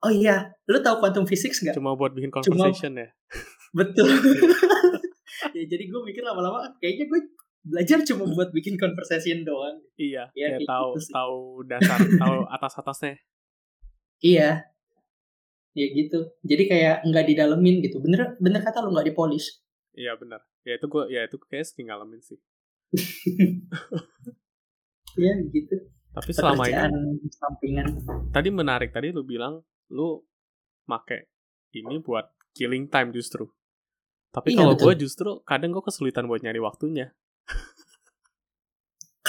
[0.00, 1.76] oh iya, lu tahu quantum physics nggak?
[1.78, 3.08] Cuma buat bikin conversation ya?
[3.70, 4.10] Betul.
[5.56, 7.20] ya jadi gue mikir lama-lama kayaknya gue
[7.60, 9.78] belajar cuma buat bikin conversation doang.
[10.00, 11.38] Iya, Ya, kayak tahu gitu tahu
[11.68, 13.14] dasar, tahu atas-atasnya.
[14.20, 14.68] Iya.
[15.74, 16.32] Ya gitu.
[16.44, 18.00] Jadi kayak nggak didalemin gitu.
[18.02, 19.60] Bener bener kata lu nggak dipolish.
[19.96, 20.44] Iya benar.
[20.62, 22.38] Ya itu gue, ya itu kayak sering ngalamin sih.
[25.18, 25.74] Iya gitu.
[26.14, 26.94] Tapi selama ini Pekerjaan
[27.34, 27.86] sampingan.
[28.30, 30.22] tadi menarik tadi lu bilang lu
[30.86, 31.30] make
[31.74, 33.46] ini buat killing time justru.
[34.30, 37.10] Tapi Iya, kalau gue justru kadang gue kesulitan buat nyari waktunya.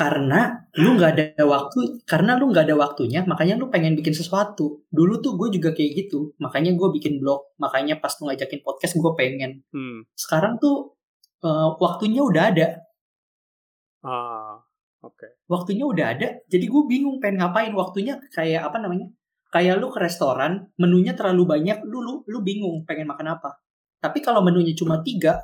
[0.02, 0.42] Karena
[0.82, 4.82] lu nggak ada waktu, karena lu nggak ada waktunya, makanya lu pengen bikin sesuatu.
[4.90, 8.98] Dulu tuh gue juga kayak gitu, makanya gue bikin blog, makanya pas lu ngajakin podcast
[8.98, 9.62] gue pengen.
[9.70, 10.10] Hmm.
[10.18, 10.98] Sekarang tuh
[11.46, 12.68] eh, waktunya udah ada,
[14.02, 14.58] Ah,
[15.06, 15.46] oke.
[15.46, 19.06] waktunya udah ada jadi gue bingung pengen ngapain waktunya kayak apa namanya
[19.54, 23.62] kayak lu ke restoran menunya terlalu banyak lu lu lu bingung pengen makan apa
[24.02, 25.38] tapi kalau menunya cuma tiga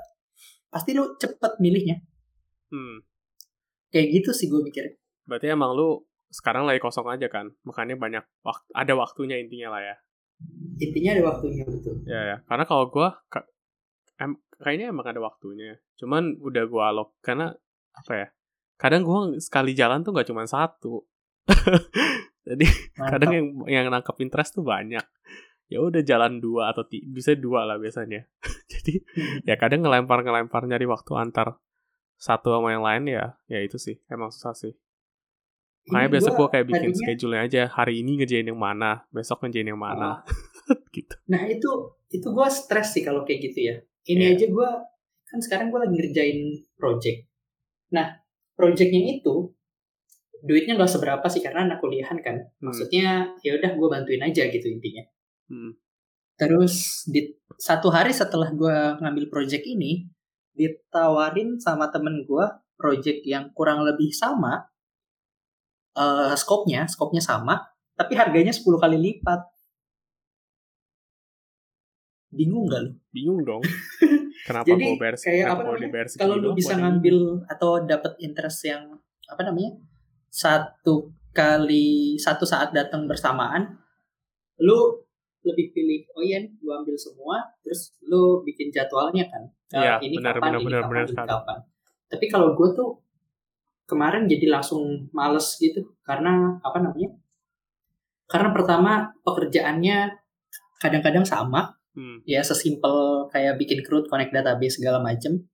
[0.74, 2.02] pasti lu cepet milihnya
[2.67, 2.98] Hmm.
[3.89, 7.52] Kayak gitu sih gue mikir Berarti emang lu sekarang lagi kosong aja kan?
[7.63, 9.95] Makanya banyak waktu, ada waktunya intinya lah ya.
[10.78, 12.38] intinya ada waktunya betul Ya ya.
[12.45, 13.08] Karena kalau gue
[14.17, 15.76] em, kayaknya emang ada waktunya.
[15.95, 17.52] Cuman udah gue alok karena
[17.91, 18.28] apa ya?
[18.76, 21.04] Kadang gue sekali jalan tuh nggak cuma satu.
[22.47, 23.36] Jadi kadang Mantap.
[23.36, 25.04] yang yang nangkep interest tuh banyak.
[25.67, 28.23] Ya udah jalan dua atau bisa dua lah biasanya.
[28.71, 29.43] Jadi Hmm.
[29.43, 31.60] ya kadang ngelempar ngelempar nyari waktu antar
[32.17, 34.73] satu sama yang lain ya ya itu sih emang susah sih.
[35.88, 39.63] Makanya biasa gue kayak bikin tadinya- schedule-nya aja hari ini ngerjain yang mana, besok ngerjain
[39.65, 40.19] yang mana,
[40.91, 41.15] gitu.
[41.25, 41.71] nah itu
[42.12, 43.75] itu gue stres sih kalau kayak gitu ya
[44.06, 44.36] ini Iya.
[44.36, 44.69] aja gue
[45.23, 46.39] kan sekarang gue lagi ngerjain
[46.75, 47.19] project
[47.88, 48.19] nah
[48.51, 49.51] projectnya itu
[50.38, 52.67] duitnya nggak seberapa sih karena anak kuliahan kan Hmm.
[52.67, 55.08] maksudnya ya udah gue bantuin aja gitu intinya
[55.47, 55.71] Hmm.
[56.36, 60.03] terus di satu hari setelah gue ngambil project ini
[60.58, 64.65] ditawarin sama temen gue project yang kurang lebih sama
[65.98, 67.58] eh scope-nya scope-nya sama
[67.98, 69.41] tapi harganya 10 kali lipat.
[72.30, 72.91] Bingung gak lu?
[73.10, 73.65] Bingung dong.
[74.48, 77.17] Kenapa Jadi, gue bayar kayak apa gua namanya, kalau lu bisa ngambil
[77.50, 78.96] atau dapat interest yang
[79.28, 79.76] apa namanya
[80.32, 83.76] satu kali satu saat datang bersamaan,
[84.62, 85.04] lu
[85.43, 90.15] lebih pilih oh iya gue ambil semua terus lu bikin jadwalnya kan uh, Iya, ini
[90.21, 91.30] benar, kapan benar, ini benar, kapan benar ini sekali.
[91.32, 91.58] kapan
[92.08, 92.89] tapi kalau gue tuh
[93.84, 97.12] kemarin jadi langsung males gitu karena apa namanya
[98.27, 98.91] karena pertama
[99.23, 99.97] pekerjaannya
[100.80, 102.21] kadang-kadang sama Hmm.
[102.30, 105.49] ya sesimpel kayak bikin CRUD, connect database segala macem.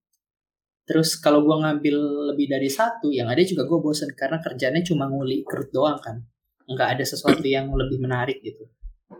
[0.84, 1.96] Terus kalau gue ngambil
[2.36, 6.20] lebih dari satu, yang ada juga gue bosen karena kerjanya cuma nguli CRUD doang kan,
[6.68, 8.68] nggak ada sesuatu yang lebih menarik gitu.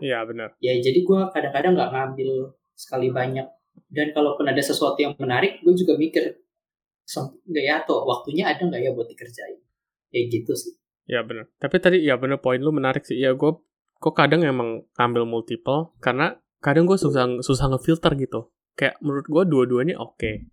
[0.04, 0.52] Iya, benar.
[0.60, 2.30] Ya jadi gue kadang-kadang nggak ngambil
[2.76, 3.48] sekali banyak.
[3.90, 6.42] Dan kalaupun ada sesuatu yang menarik, gue juga mikir,
[7.06, 9.58] "Sem- nggak ya atau waktunya ada nggak ya buat dikerjain?
[10.10, 10.74] Kayak gitu sih.
[11.04, 11.52] Ya benar.
[11.60, 13.20] Tapi tadi ya benar poin lu menarik sih.
[13.20, 13.52] Ya gue
[14.00, 18.48] kok kadang emang ngambil multiple karena kadang gue susah susah ngefilter gitu.
[18.74, 20.48] Kayak menurut gue dua-duanya oke.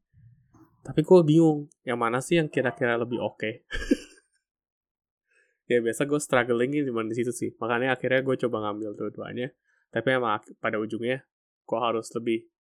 [0.82, 3.64] Tapi gue bingung yang mana sih yang kira-kira lebih oke.
[5.72, 7.56] ya biasa gue struggling cuma di situ sih.
[7.56, 9.56] Makanya akhirnya gue coba ngambil dua-duanya.
[9.88, 11.24] Tapi emang pada ujungnya
[11.64, 12.51] gue harus lebih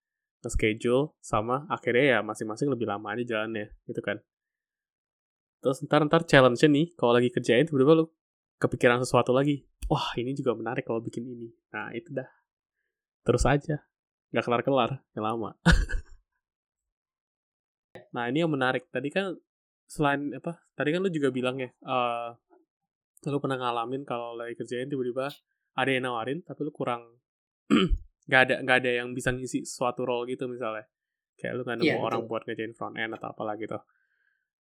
[0.41, 4.17] nge-schedule sama akhirnya ya masing-masing lebih lama aja jalannya gitu kan.
[5.62, 8.06] Terus ntar ntar challenge-nya nih, kalau lagi kerjain tiba-tiba lu
[8.58, 9.62] kepikiran sesuatu lagi.
[9.86, 11.54] Wah, ini juga menarik kalau bikin ini.
[11.69, 12.25] Nah, itu dah.
[13.21, 13.77] Terus aja.
[14.34, 15.54] Nggak kelar-kelar, yang lama.
[18.15, 18.89] nah, ini yang menarik.
[18.89, 19.38] Tadi kan,
[19.86, 22.30] selain apa, tadi kan lu juga bilang ya, eh
[23.30, 25.30] lu pernah ngalamin kalau lagi kerjain tiba-tiba
[25.77, 27.06] ada yang nawarin, tapi lu kurang,
[28.32, 30.88] nggak ada nggak ada yang bisa ngisi suatu role gitu misalnya.
[31.36, 32.08] Kayak lu nggak nemu Iya, betul.
[32.08, 33.76] orang buat ngerjain front end atau apalah gitu.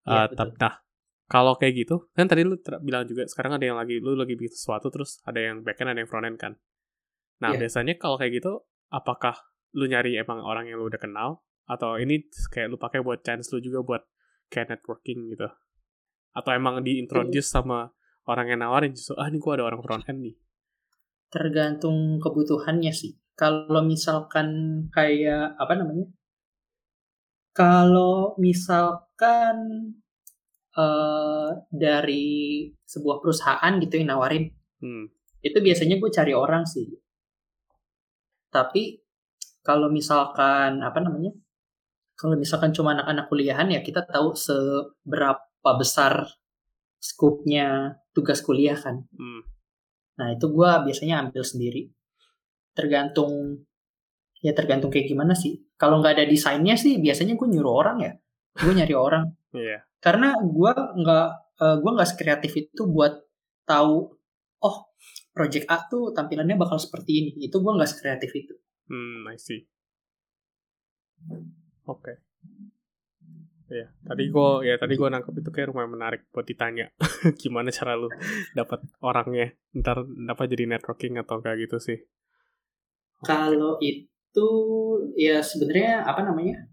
[0.02, 0.48] Iya, Eh, betul.
[0.58, 0.74] nah,
[1.30, 4.50] kalau kayak gitu, kan tadi lu bilang juga sekarang ada yang lagi lu lagi bikin
[4.50, 6.52] sesuatu terus ada yang backend ada yang frontend kan.
[7.38, 7.62] Nah, Iya.
[7.62, 9.38] biasanya kalau kayak gitu apakah
[9.70, 13.54] lu nyari emang orang yang lu udah kenal atau ini kayak lu pakai buat chance
[13.54, 14.02] lu juga buat
[14.50, 15.46] kayak networking gitu.
[16.34, 17.94] Atau emang diintroduce sama
[18.26, 20.34] orang yang nawarin justru ah ini gua ada orang frontend nih.
[21.30, 23.14] Tergantung kebutuhannya sih.
[23.40, 24.48] Kalau misalkan
[24.92, 26.06] kayak apa namanya?
[27.56, 29.56] Kalau misalkan
[30.76, 31.50] eh
[31.84, 32.28] dari
[32.92, 34.44] sebuah perusahaan gitu yang nawarin,
[34.80, 35.04] Hmm.
[35.44, 36.86] itu biasanya gue cari orang sih.
[38.50, 38.82] Tapi
[39.62, 41.32] kalau misalkan apa namanya?
[42.18, 46.28] Kalau misalkan cuma anak-anak kuliahan ya kita tahu seberapa besar
[47.00, 49.08] skupnya tugas kuliah kan.
[49.16, 49.42] Hmm.
[50.20, 51.88] Nah itu gue biasanya ambil sendiri.
[52.72, 53.64] Tergantung
[54.40, 55.60] ya tergantung kayak gimana sih.
[55.76, 58.12] Kalau nggak ada desainnya sih biasanya gue nyuruh orang ya.
[58.56, 59.24] Gue nyari orang.
[59.52, 59.84] Iya.
[60.00, 61.28] Karena gue nggak
[61.60, 63.20] eh, gue nggak sekreatif itu buat
[63.68, 64.12] tahu
[64.60, 64.76] oh
[65.30, 67.30] project A tuh tampilannya bakal seperti ini.
[67.46, 68.54] Itu gue nggak sekreatif itu.
[68.90, 69.70] Hmm, I see.
[71.86, 72.18] Oke.
[73.70, 76.90] Ya, tadi gua ya tadi gua nangkep itu kayak lumayan menarik buat ditanya.
[77.42, 78.10] Gimana cara lu
[78.50, 79.54] dapat orangnya?
[79.78, 81.98] Ntar dapat jadi networking atau kayak gitu sih.
[83.20, 84.48] Kalau itu
[85.16, 86.66] ya sebenarnya apa namanya?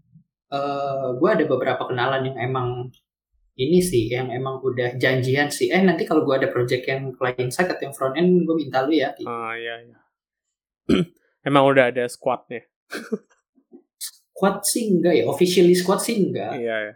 [0.48, 2.88] eh gue ada beberapa kenalan yang emang
[3.58, 5.68] ini sih yang emang udah janjian sih.
[5.68, 8.86] Eh nanti kalau gue ada project yang client side atau yang front end gue minta
[8.86, 9.12] lu ya.
[9.26, 9.98] Ah, iya, iya.
[11.48, 12.64] Emang udah ada squadnya.
[13.98, 16.54] Squad sih enggak ya, officially squad sih enggak.
[16.54, 16.94] Iya, iya.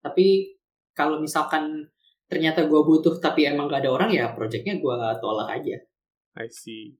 [0.00, 0.56] Tapi
[0.96, 1.86] kalau misalkan
[2.28, 5.76] ternyata gue butuh tapi emang gak ada orang ya projectnya gue tolak aja.
[6.40, 6.96] I see.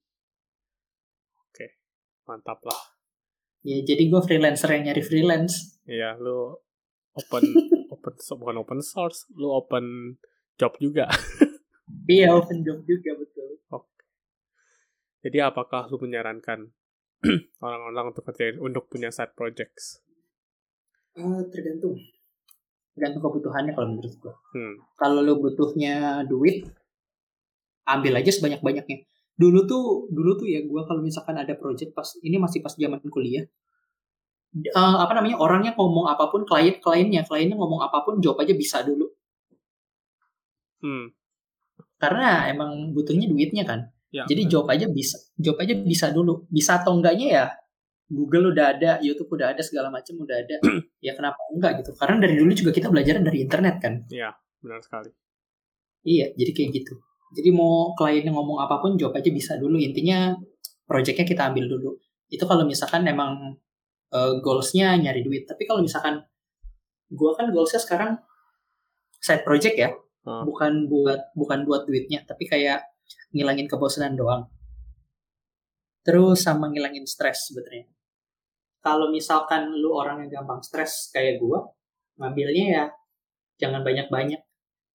[2.29, 2.31] Oke.
[2.37, 2.81] Mantap lah.
[3.65, 5.81] Ya jadi gue freelancer yang nyari freelance.
[5.89, 6.53] Iya, lu
[7.17, 7.43] open
[7.95, 10.17] open bukan open source, lu open
[10.61, 11.09] job juga.
[12.09, 13.49] Iya open job juga betul.
[15.19, 16.71] Jadi apakah lu menyarankan
[17.65, 19.99] orang-orang untuk kerjain untuk punya side projects?
[21.19, 21.99] Eh, tergantung.
[22.95, 24.35] Tergantung kebutuhannya kalau menurut gue.
[24.55, 24.75] Hmm.
[24.95, 26.71] Kalau lo butuhnya duit,
[27.83, 29.03] ambil aja sebanyak-banyaknya.
[29.39, 32.99] Dulu tuh, dulu tuh ya gue kalau misalkan ada project pas ini masih pas zaman
[33.07, 33.47] kuliah,
[34.59, 38.55] eh, apa namanya orangnya ngomong apa pun, klien kliennya kliennya ngomong apa pun, jawab aja
[38.59, 39.07] bisa dulu.
[40.83, 41.15] Hmm.
[41.99, 43.95] Karena emang butuhnya duitnya kan.
[44.09, 46.49] Ya, Jadi jawab aja bisa, jawab aja bisa dulu.
[46.49, 47.45] Bisa atau enggaknya ya
[48.09, 50.57] Google udah ada, YouTube udah ada, segala macam udah ada.
[51.07, 51.93] ya kenapa enggak gitu?
[51.95, 53.95] Karena dari dulu juga kita belajar dari internet kan.
[54.09, 54.33] ya,
[54.65, 55.13] benar sekali.
[56.09, 56.95] Iya, jadi kayak gitu.
[57.35, 59.77] Jadi mau kliennya ngomong apa pun jawab aja bisa dulu.
[59.77, 60.33] Intinya
[60.89, 61.91] projectnya kita ambil dulu.
[62.29, 63.57] Itu kalau misalkan emang
[64.13, 65.45] eh, goalsnya nyari duit.
[65.45, 66.25] Tapi kalau misalkan
[67.13, 68.17] gua kan goalsnya sekarang
[69.21, 69.91] side project ya,
[70.29, 70.45] Hmm.
[70.45, 72.85] bukan buat bukan buat duitnya, tapi kayak
[73.33, 74.45] ngilangin kebosanan doang.
[76.05, 77.89] Terus sama ngilangin stres sebetulnya.
[78.85, 81.65] Kalau misalkan lu orang yang gampang stres kayak gua,
[82.21, 82.85] ngambilnya ya
[83.57, 84.37] jangan banyak-banyak.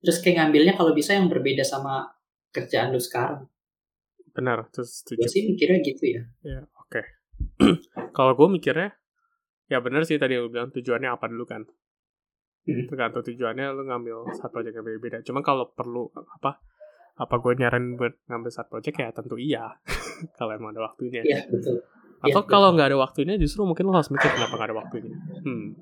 [0.06, 2.14] Terus kayak ngambilnya kalau bisa yang berbeda sama
[2.54, 3.50] kerjaan lu sekarang.
[4.34, 6.22] benar terus Gue sih mikirnya gitu ya.
[6.42, 7.02] Ya, oke.
[8.18, 8.98] Kalau gue mikirnya,
[9.70, 11.62] ya bener sih tadi lu bilang tujuannya apa dulu kan.
[12.66, 12.90] Hmm.
[12.90, 15.18] Tergantung tujuannya lu ngambil satu project yang beda-beda.
[15.22, 16.66] Cuma kalau perlu apa
[17.14, 19.70] apa gue nyaranin buat ngambil satu project ya tentu iya.
[20.42, 21.22] kalau emang ada waktunya.
[21.22, 21.86] Iya betul.
[22.24, 25.14] Atau iya, kalau nggak ada waktunya justru mungkin lo harus mikir kenapa nggak ada waktunya.
[25.44, 25.76] Hmm.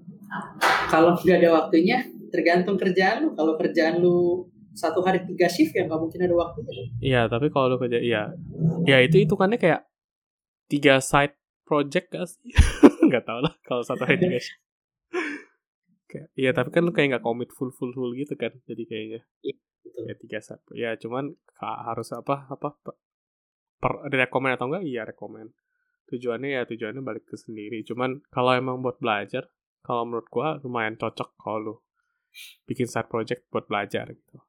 [0.90, 2.02] Kalau nggak ada waktunya,
[2.34, 3.30] tergantung kerjaan lu.
[3.38, 6.88] Kalau kerjaan lu satu hari tiga shift ya nggak mungkin ada waktunya.
[7.04, 8.32] Iya, tapi kalau lu kerja, iya.
[8.88, 9.84] Ya itu hitungannya kayak
[10.72, 11.36] tiga side
[11.68, 12.52] project gak sih?
[13.08, 14.62] nggak tau lah kalau satu hari tiga shift.
[16.36, 18.52] Iya, tapi kan lu kayak nggak komit full full full gitu kan.
[18.68, 19.22] Jadi kayaknya
[19.84, 20.12] Betul.
[20.12, 20.64] ya tiga side.
[20.76, 23.00] Ya cuman harus apa apa pe-
[23.80, 24.84] per rekomend atau enggak?
[24.84, 25.56] Iya rekomend.
[26.12, 27.80] Tujuannya ya tujuannya balik ke sendiri.
[27.88, 29.48] Cuman kalau emang buat belajar,
[29.80, 31.76] kalau menurut gua lumayan cocok kalau lu
[32.68, 34.40] bikin side project buat belajar gitu.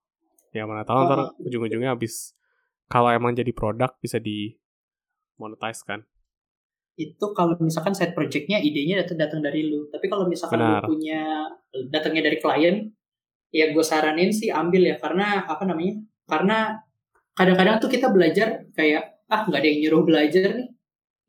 [0.53, 1.49] Ya mana tahu ntar Oh.
[1.49, 2.37] ujung-ujungnya habis
[2.93, 4.53] kalau emang jadi produk bisa di
[5.41, 6.05] monetize kan.
[6.93, 9.89] Itu kalau misalkan side projectnya idenya datang datang dari lu.
[9.89, 10.85] Tapi kalau misalkan Benar.
[10.85, 11.49] lu punya
[11.89, 12.77] datangnya dari klien,
[13.49, 16.05] ya gue saranin sih ambil ya karena apa namanya?
[16.29, 16.77] Karena
[17.33, 20.69] kadang-kadang tuh kita belajar kayak ah nggak ada yang nyuruh belajar nih.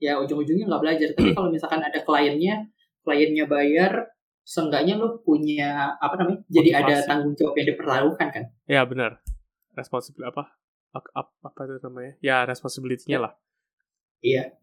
[0.04, 1.08] Ya ujung-ujungnya nggak belajar.
[1.16, 2.68] Tapi kalau misalkan ada kliennya,
[3.08, 4.12] kliennya bayar,
[4.44, 6.44] seenggaknya lu punya apa namanya?
[6.52, 8.44] Jadi ada tanggung jawab yang diperlakukan kan?
[8.68, 9.24] Ya benar.
[9.74, 10.44] Responsibility apa?
[10.94, 12.14] Ak- ap- Apa itu namanya?
[12.22, 13.34] Ya responsibility-nya lah.
[14.22, 14.54] Iya.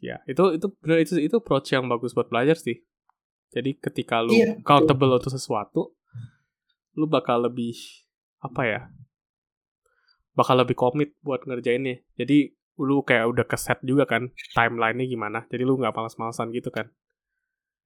[0.00, 2.82] Ya, itu itu benar itu itu approach yang bagus buat belajar sih.
[3.52, 5.92] Jadi ketika lu Iya, accountable untuk sesuatu,
[6.96, 7.76] lu bakal lebih
[8.40, 8.80] apa ya?
[10.34, 12.02] Bakal lebih komit buat ngerjainnya.
[12.16, 15.44] Jadi lu kayak udah keset juga kan timeline-nya gimana.
[15.50, 16.88] Jadi lu nggak malas-malasan gitu kan.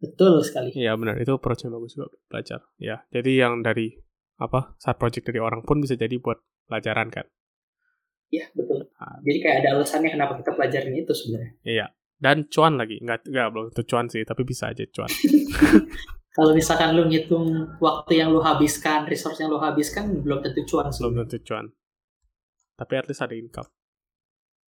[0.03, 0.75] Betul sekali.
[0.75, 2.61] Iya benar, itu approach yang bagus juga buat belajar.
[2.83, 3.95] Ya, jadi yang dari
[4.43, 7.27] apa side project dari orang pun bisa jadi buat pelajaran kan.
[8.35, 8.91] Iya, betul.
[8.99, 9.23] Ah.
[9.23, 11.53] Jadi kayak ada alasannya kenapa kita pelajarin itu sebenarnya.
[11.63, 11.87] Iya.
[12.23, 15.11] Dan cuan lagi, nggak nggak belum tentu cuan sih, tapi bisa aja cuan.
[16.37, 20.89] Kalau misalkan lu ngitung waktu yang lu habiskan, resource yang lu habiskan, belum tentu cuan
[20.89, 21.05] sih.
[21.05, 21.69] belum tentu cuan.
[22.79, 23.69] Tapi at least ada income.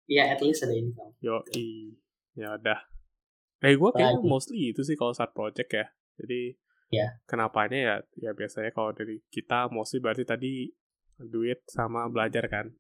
[0.05, 1.17] Iya, at least ada income.
[1.25, 1.41] Yo,
[2.37, 2.94] ya udah.
[3.65, 5.87] Eh gue kayaknya mostly itu sih kalau saat project ya.
[6.21, 6.55] Jadi
[6.93, 7.19] Iya.
[7.27, 10.69] kenapanya ya ya biasanya kalau dari kita mostly berarti tadi
[11.19, 12.71] duit sama belajar kan.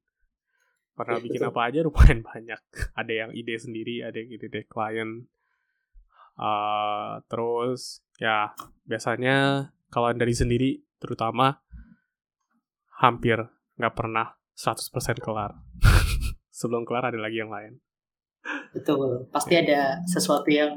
[0.94, 2.60] Pernah Iya, bikin apa aja lumayan banyak.
[2.94, 5.26] ada yang ide sendiri, ada yang ide dari klien.
[6.34, 8.52] Eh, terus ya
[8.84, 11.58] biasanya kalau dari sendiri terutama
[12.98, 13.38] hampir
[13.74, 15.58] nggak pernah 100% kelar.
[16.54, 17.82] Sebelum kelar ada lagi yang lain.
[18.70, 19.26] Betul.
[19.28, 20.72] Pasti ada sesuatu yang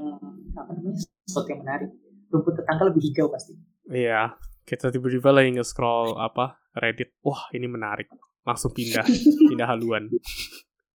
[0.53, 0.97] apa namanya?
[1.23, 1.89] Sesuatu yang menarik.
[2.27, 3.55] Rumput tetangga lebih hijau pasti.
[3.87, 7.15] Iya, kita tiba-tiba lagi nge-scroll apa Reddit.
[7.21, 8.11] Wah, ini menarik.
[8.43, 9.03] Langsung pindah,
[9.49, 10.11] pindah haluan.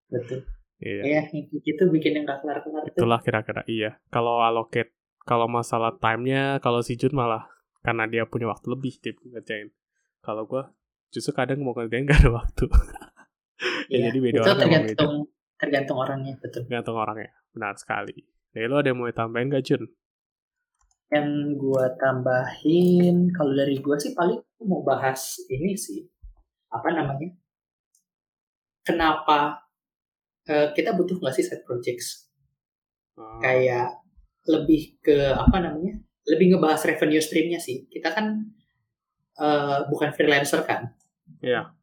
[0.08, 0.44] Betul.
[0.76, 2.98] Iya, Ya, gitu bikin yang gak kelar-kelar itu.
[2.98, 4.02] itulah kira-kira iya.
[4.10, 4.90] Kalau allocate,
[5.22, 7.46] kalau masalah time-nya, kalau si Jun malah
[7.80, 9.70] karena dia punya waktu lebih dia ngerjain.
[10.20, 10.74] Kalau gua
[11.08, 12.64] justru kadang mau ngerjain gak ada waktu.
[13.88, 14.04] ya, Iya.
[14.10, 15.06] jadi beda Itu orang emang beda.
[15.62, 16.66] Tergantung orangnya, betul.
[16.66, 17.30] Tergantung orangnya.
[17.54, 18.18] Benar sekali.
[18.50, 19.82] Jadi lo ada yang mau tambahin gak Jun?
[21.14, 21.28] Yang
[21.62, 26.02] gua tambahin kalau dari gua sih paling mau bahas ini sih.
[26.74, 27.30] Apa namanya?
[28.82, 29.62] Kenapa
[30.50, 32.26] eh, kita butuh nggak sih side projects?
[33.12, 34.02] Oh, kayak
[34.48, 38.40] lebih ke apa namanya lebih ngebahas revenue streamnya sih kita kan
[39.36, 40.96] eh, bukan freelancer kan
[41.44, 41.76] Iya.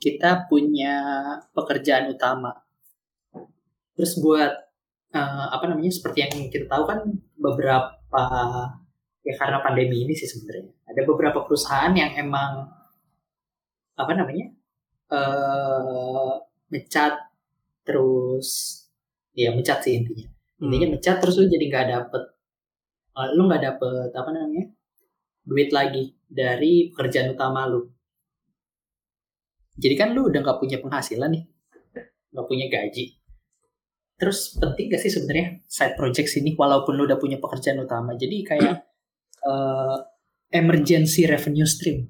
[0.00, 0.96] kita punya
[1.52, 2.56] pekerjaan utama
[4.02, 4.50] terus buat
[5.14, 7.06] eh, apa namanya seperti yang kita tahu kan
[7.38, 8.22] beberapa
[9.22, 10.74] ya karena pandemi ini sih sebenarnya.
[10.90, 12.66] Ada beberapa perusahaan yang emang
[13.94, 14.50] apa namanya
[15.14, 16.34] eh
[16.74, 17.14] mencat
[17.86, 18.82] terus
[19.38, 20.26] ya mencat sih intinya.
[20.58, 20.66] Hmm.
[20.66, 22.22] intinya mencat terus lu jadi nggak dapet
[23.14, 24.66] uh, lu nggak dapet apa namanya
[25.46, 27.86] duit lagi dari pekerjaan utama lu.
[29.78, 31.44] Jadi kan lu udah nggak punya penghasilan nih
[32.32, 33.21] nggak punya gaji
[34.22, 38.14] terus penting gak sih sebenarnya side project ini walaupun lu udah punya pekerjaan utama?
[38.14, 38.86] Jadi kayak
[39.42, 39.98] uh,
[40.62, 42.06] emergency revenue stream.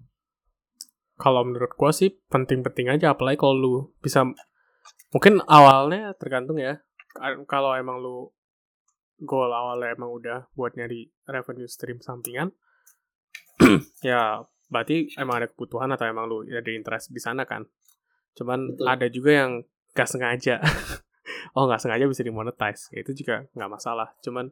[1.17, 4.29] Kalau menurut gua sih penting-penting aja apalagi kalau lu bisa
[5.09, 6.85] mungkin awalnya tergantung ya.
[7.17, 8.29] Ka- kalau emang lu
[9.25, 12.53] goal awalnya emang udah buat nyari revenue stream sampingan
[14.05, 17.65] ya berarti emang ada kebutuhan atau emang lu ada interest di sana kan.
[18.37, 18.85] Cuman Betul.
[18.85, 19.53] ada juga yang
[19.97, 20.61] gak sengaja
[21.53, 22.89] oh nggak sengaja bisa dimonetize.
[22.93, 24.13] Ya, itu juga nggak masalah.
[24.25, 24.51] Cuman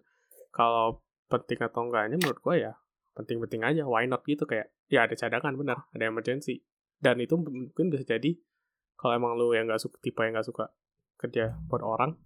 [0.50, 2.72] kalau penting atau enggaknya menurut gua ya
[3.14, 3.82] penting-penting aja.
[3.86, 4.44] Why not gitu?
[4.44, 5.78] Kayak ya ada cadangan benar.
[5.92, 6.62] Ada emergency.
[7.00, 8.36] Dan itu mungkin bisa jadi
[9.00, 10.68] kalau emang lu yang nggak suka tipe yang nggak suka
[11.16, 12.16] kerja buat orang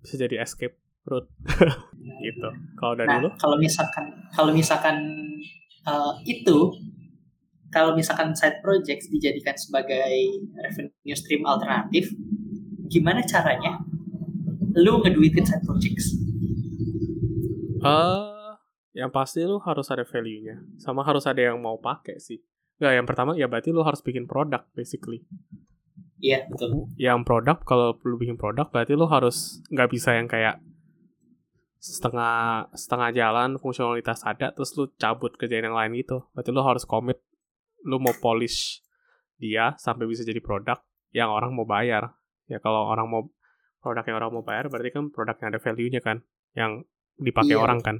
[0.00, 0.76] bisa jadi escape
[1.08, 1.28] route.
[2.24, 2.48] Gitu.
[2.76, 3.30] Kalau dari Nah, lu?
[3.40, 4.96] kalau misalkan kalau misalkan
[5.88, 6.72] uh, itu
[7.68, 12.08] kalau misalkan side projects dijadikan sebagai revenue stream alternatif,
[12.88, 13.78] gimana caranya
[14.76, 16.14] lu ngeduitin side projects?
[17.78, 18.56] eh
[18.96, 22.42] yang pasti lu harus ada value-nya sama harus ada yang mau pakai sih
[22.78, 25.22] Nggak, yang pertama ya berarti lu harus bikin produk basically
[26.18, 26.90] Iya, betul.
[26.98, 30.58] yang produk kalau lu bikin produk berarti lu harus nggak bisa yang kayak
[31.78, 36.82] setengah setengah jalan fungsionalitas ada terus lu cabut kerjain yang lain gitu berarti lu harus
[36.82, 37.22] komit
[37.86, 38.82] lu mau polish
[39.38, 40.82] dia sampai bisa jadi produk
[41.14, 42.17] yang orang mau bayar
[42.48, 43.22] ya kalau orang mau
[43.78, 46.24] produk yang orang mau bayar berarti kan produk yang ada value-nya kan
[46.56, 46.82] yang
[47.20, 47.96] dipakai Iya, orang kan.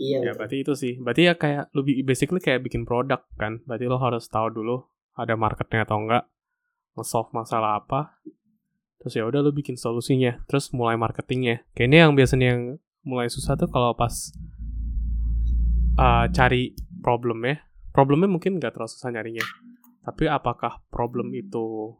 [0.00, 0.38] Iya, ya betul.
[0.40, 0.92] berarti itu sih.
[0.96, 3.60] Berarti ya kayak lu bi- basically kayak bikin produk kan.
[3.68, 4.80] Berarti lo harus tahu dulu
[5.12, 6.24] ada marketnya atau enggak
[6.96, 8.16] nge-solve masalah apa.
[9.04, 11.66] Terus ya udah lu bikin solusinya terus mulai marketingnya.
[11.76, 12.62] Kayaknya yang biasanya yang
[13.04, 14.32] mulai susah tuh kalau pas
[15.98, 16.72] uh, cari
[17.02, 17.60] problemnya.
[17.92, 19.44] Problemnya mungkin nggak terlalu susah nyarinya.
[20.02, 21.94] Tapi apakah problem itu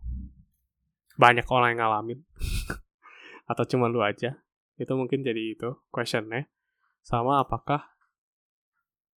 [1.18, 2.20] banyak orang yang ngalamin.
[3.50, 4.40] Atau cuma lu aja.
[4.76, 6.48] Itu mungkin jadi itu questionnya.
[7.02, 7.92] Sama apakah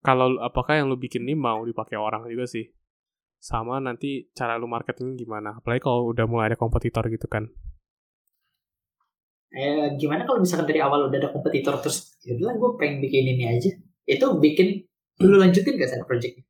[0.06, 2.70] kalau apakah yang lu bikin ini mau dipakai orang juga sih?
[3.42, 5.58] Sama nanti cara lu marketing gimana?
[5.58, 7.50] Apalagi kalau udah mulai ada kompetitor gitu kan.
[9.56, 13.46] Eh, gimana kalau misalkan dari awal udah ada kompetitor terus, ya gue pengen bikin ini
[13.48, 13.72] aja.
[14.04, 14.84] Itu bikin
[15.24, 16.44] lu lanjutin gak side project?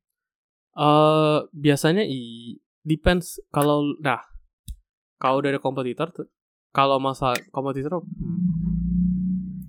[0.76, 2.52] eh biasanya i
[2.84, 3.40] depends.
[3.48, 4.20] Kalau nah
[5.16, 6.08] kalau udah ada kompetitor
[6.72, 9.64] kalau masalah kompetitor hmm,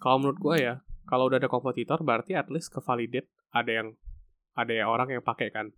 [0.00, 0.74] kalau menurut gua ya
[1.06, 3.88] kalau udah ada kompetitor berarti at least ke validate ada yang
[4.56, 5.68] ada yang orang yang pakai kan.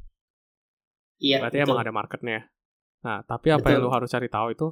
[1.18, 1.66] Iya, berarti betul.
[1.66, 2.38] emang ada marketnya.
[3.02, 3.90] Nah tapi apa yang Betul.
[3.90, 4.66] lu harus cari tahu itu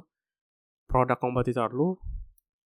[0.87, 1.99] produk kompetitor lu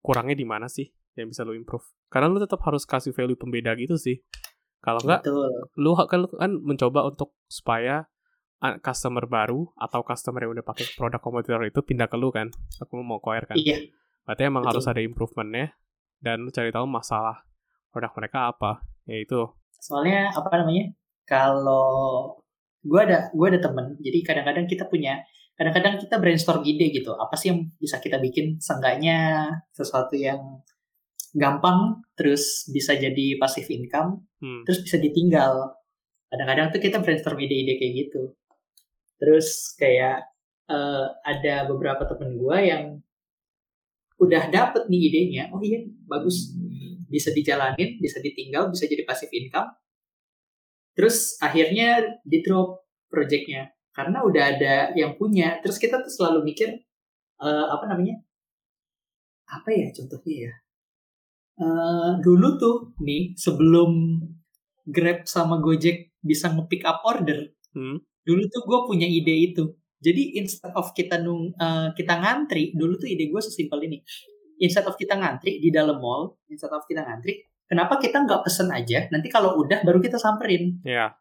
[0.01, 1.85] kurangnya di mana sih yang bisa lu improve?
[2.13, 4.21] Karena lu tetap harus kasih value pembeda gitu sih.
[4.81, 5.25] Kalau enggak
[5.77, 8.05] lu kan lu kan mencoba untuk supaya
[8.81, 13.01] customer baru atau customer yang udah pakai produk kompetitor itu pindah ke lu kan aku
[13.01, 13.89] mau acquire kan Iya,
[14.23, 14.71] berarti emang betul.
[14.77, 15.73] harus ada improvementnya
[16.21, 17.41] dan lu cari tahu masalah
[17.89, 19.49] produk mereka apa yaitu
[19.81, 20.93] soalnya apa namanya?
[21.25, 22.37] Kalau
[22.85, 25.25] gue ada gue ada temen, jadi kadang-kadang kita punya
[25.57, 27.17] kadang-kadang kita brainstorm ide gitu.
[27.17, 28.61] Apa sih yang bisa kita bikin?
[28.61, 30.61] Seenggaknya sesuatu yang
[31.33, 35.73] gampang, terus bisa jadi passive income, hmm, terus bisa ditinggal.
[36.31, 38.37] Kadang-kadang tuh kita brainstorm ide-ide kayak gitu.
[39.21, 40.25] Terus kayak
[40.65, 42.83] eh, ada beberapa temen gue yang
[44.21, 46.53] udah dapet nih idenya, oh iya bagus,
[47.09, 49.69] bisa dijalanin, bisa ditinggal, bisa jadi passive income.
[50.93, 55.61] Terus akhirnya di drop projectnya karena udah ada yang punya.
[55.61, 56.69] Terus kita tuh selalu mikir
[57.41, 58.17] eh, apa namanya?
[59.45, 60.53] Apa ya contohnya ya?
[61.61, 64.17] Eh, dulu tuh nih sebelum
[64.81, 69.63] Grab sama Gojek bisa nge-pick up order, hmm, dulu tuh gue punya ide itu.
[70.01, 74.01] Jadi instead of kita nung eh, kita ngantri, dulu tuh ide gue sesimpel ini.
[74.61, 78.69] Instead of kita ngantri di dalam mall, instead of kita ngantri, kenapa kita nggak pesen
[78.69, 79.09] aja?
[79.09, 80.81] Nanti kalau udah baru kita samperin.
[80.85, 81.13] ya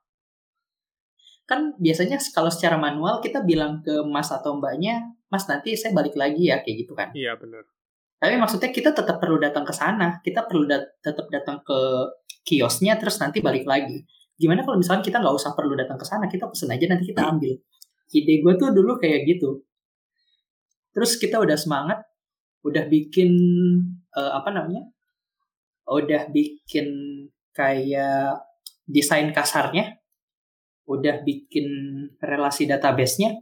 [1.49, 6.15] Kan biasanya kalau secara manual kita bilang ke mas atau mbaknya, mas nanti saya balik
[6.15, 7.11] lagi ya kayak gitu kan.
[7.11, 7.65] iya bener
[8.21, 11.79] Tapi maksudnya kita tetap perlu datang ke sana, kita perlu dat- tetap datang ke
[12.45, 14.05] kiosnya terus nanti balik lagi.
[14.41, 17.29] Gimana kalau misalnya kita nggak usah perlu datang ke sana, kita pesen aja nanti kita
[17.29, 17.53] ambil.
[18.09, 19.61] Ide gue tuh dulu kayak gitu.
[20.97, 22.01] Terus kita udah semangat,
[22.65, 23.31] udah bikin
[24.17, 24.89] eh, apa namanya?
[25.85, 26.89] Udah bikin
[27.53, 28.41] kayak
[28.89, 30.01] desain kasarnya,
[30.89, 31.69] udah bikin
[32.19, 33.37] relasi database-nya.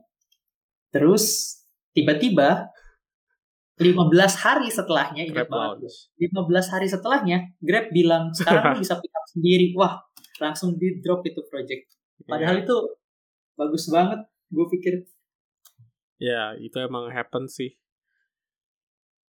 [0.90, 1.56] Terus
[1.94, 2.74] tiba-tiba
[3.78, 5.86] 15 hari setelahnya, ingat banget.
[5.86, 9.70] launch 15 hari setelahnya Grab bilang sekarang bisa pick up sendiri.
[9.78, 10.02] Wah,
[10.38, 11.92] langsung di drop itu project.
[12.24, 12.64] Padahal Iya.
[12.64, 12.76] itu
[13.54, 14.20] bagus banget.
[14.48, 14.94] Gue pikir
[16.16, 17.78] ya itu emang happen sih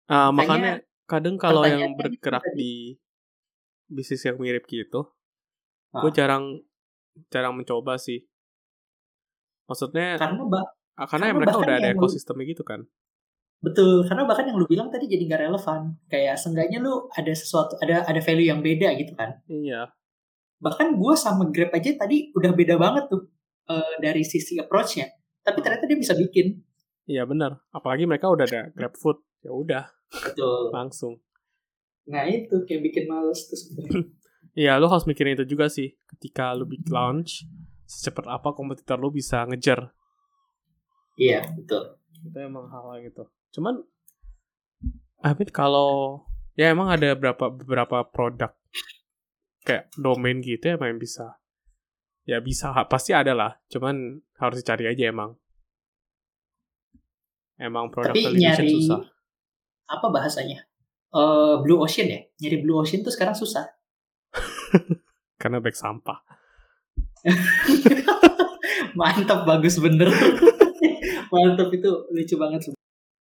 [0.05, 2.93] Ah, Makanya kadang kalau yang bergerak di
[3.85, 5.09] bisnis yang mirip gitu
[5.89, 6.01] Ah.
[6.01, 6.61] gue jarang
[7.31, 8.21] jarang mencoba sih
[9.65, 10.61] maksudnya karena bah
[10.93, 12.85] ah, karena, karena mereka udah ada lu- ekosistemnya gitu kan
[13.63, 15.97] betul karena bahkan yang lu bilang tadi jadi nggak relevan.
[16.05, 19.41] Kayak seenggaknya lu ada sesuatu ada ada value yang beda gitu kan.
[19.49, 19.89] iya
[20.61, 23.27] Bahkan gue sama Grab aja tadi udah beda banget tuh
[23.69, 25.07] eh, dari sisi approach-nya.
[25.45, 26.61] Tapi ternyata dia bisa bikin.
[27.05, 30.73] iya benar apalagi mereka udah ada grab food ya udah Betul.
[30.73, 31.21] langsung
[32.05, 34.05] Nah itu kayak bikin males tuh sebenarnya.
[34.55, 35.99] Iya, lu harus mikirin itu juga sih.
[36.07, 37.43] Ketika lu bikin launch,
[37.83, 39.91] secepat apa kompetitor lu bisa ngejar.
[41.19, 41.99] Iya, betul.
[42.23, 43.27] Itu emang hal gitu.
[43.51, 43.83] Cuman
[45.19, 46.23] Amit kalau
[46.55, 48.55] ya emang ada beberapa beberapa produk
[49.65, 51.41] kayak domain gitu ya yang bisa.
[52.25, 53.51] Ya bisa pasti ada lah.
[53.67, 55.33] Cuman harus dicari aja emang.
[57.57, 59.01] Emang produk Tapi nyari susah.
[59.85, 60.65] apa bahasanya?
[61.15, 62.21] Uh, blue ocean ya?
[62.41, 63.63] Nyari blue ocean tuh sekarang susah.
[65.41, 66.19] Karena back sampah.
[68.99, 70.09] Mantap bagus bener.
[71.33, 72.73] Mantap itu lucu banget.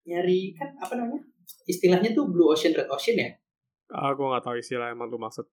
[0.08, 1.24] Nyari kan apa namanya?
[1.70, 3.30] Istilahnya tuh blue ocean red ocean ya?
[3.94, 5.46] Ah gue nggak tahu istilah emang tuh maksud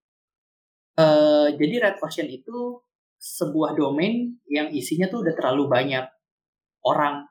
[1.55, 2.79] jadi red ocean itu
[3.21, 6.05] sebuah domain yang isinya tuh udah terlalu banyak
[6.85, 7.25] orang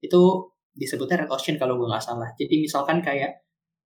[0.00, 3.44] itu disebutnya red ocean kalau gue nggak salah jadi misalkan kayak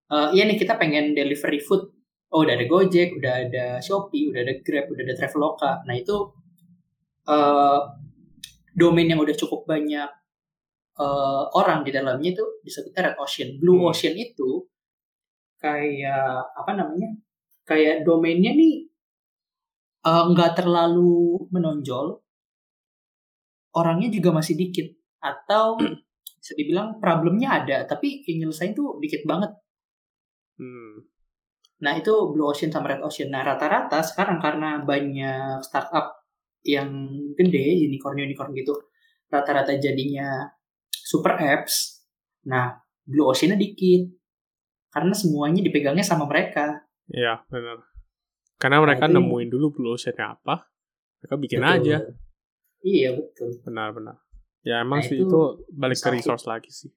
[0.09, 1.91] uh, iya nih kita pengen delivery food
[2.32, 6.16] oh udah ada Gojek udah ada Shopee udah ada Grab udah ada Traveloka nah itu
[7.28, 7.80] uh,
[8.78, 10.09] domain yang udah cukup banyak
[10.99, 13.57] uh, orang di dalamnya itu disebutnya red ocean.
[13.62, 13.91] Blue hmm.
[13.91, 14.66] ocean itu
[15.62, 17.09] kayak apa namanya?
[17.64, 18.88] Kayak domainnya nih eh,
[20.05, 22.23] nggak uh, terlalu menonjol,
[23.75, 24.89] orangnya juga masih dikit
[25.19, 25.77] atau
[26.39, 29.51] bisa dibilang problemnya ada tapi yang nyelesain tuh dikit banget.
[30.59, 31.03] Hmm.
[31.83, 33.31] Nah itu blue ocean sama red ocean.
[33.31, 36.19] Nah rata-rata sekarang karena banyak startup
[36.63, 36.91] yang
[37.39, 38.75] gede unicorn unicorn gitu,
[39.31, 40.47] rata-rata jadinya
[41.09, 42.05] super apps.
[42.45, 42.77] Nah,
[43.09, 44.13] Blue Ocean-nya dikit.
[44.93, 46.85] Karena semuanya dipegangnya sama mereka.
[47.09, 47.81] Iya, benar.
[48.59, 50.67] Karena mereka nemuin dulu Blue Ocean-nya apa,
[51.23, 51.75] mereka bikin betul.
[51.79, 51.97] aja.
[52.83, 53.51] Iya, betul.
[53.63, 54.19] Benar-benar.
[54.67, 55.41] Ya emang nah, sih itu, itu
[55.71, 56.91] balik ke resource lagi sih.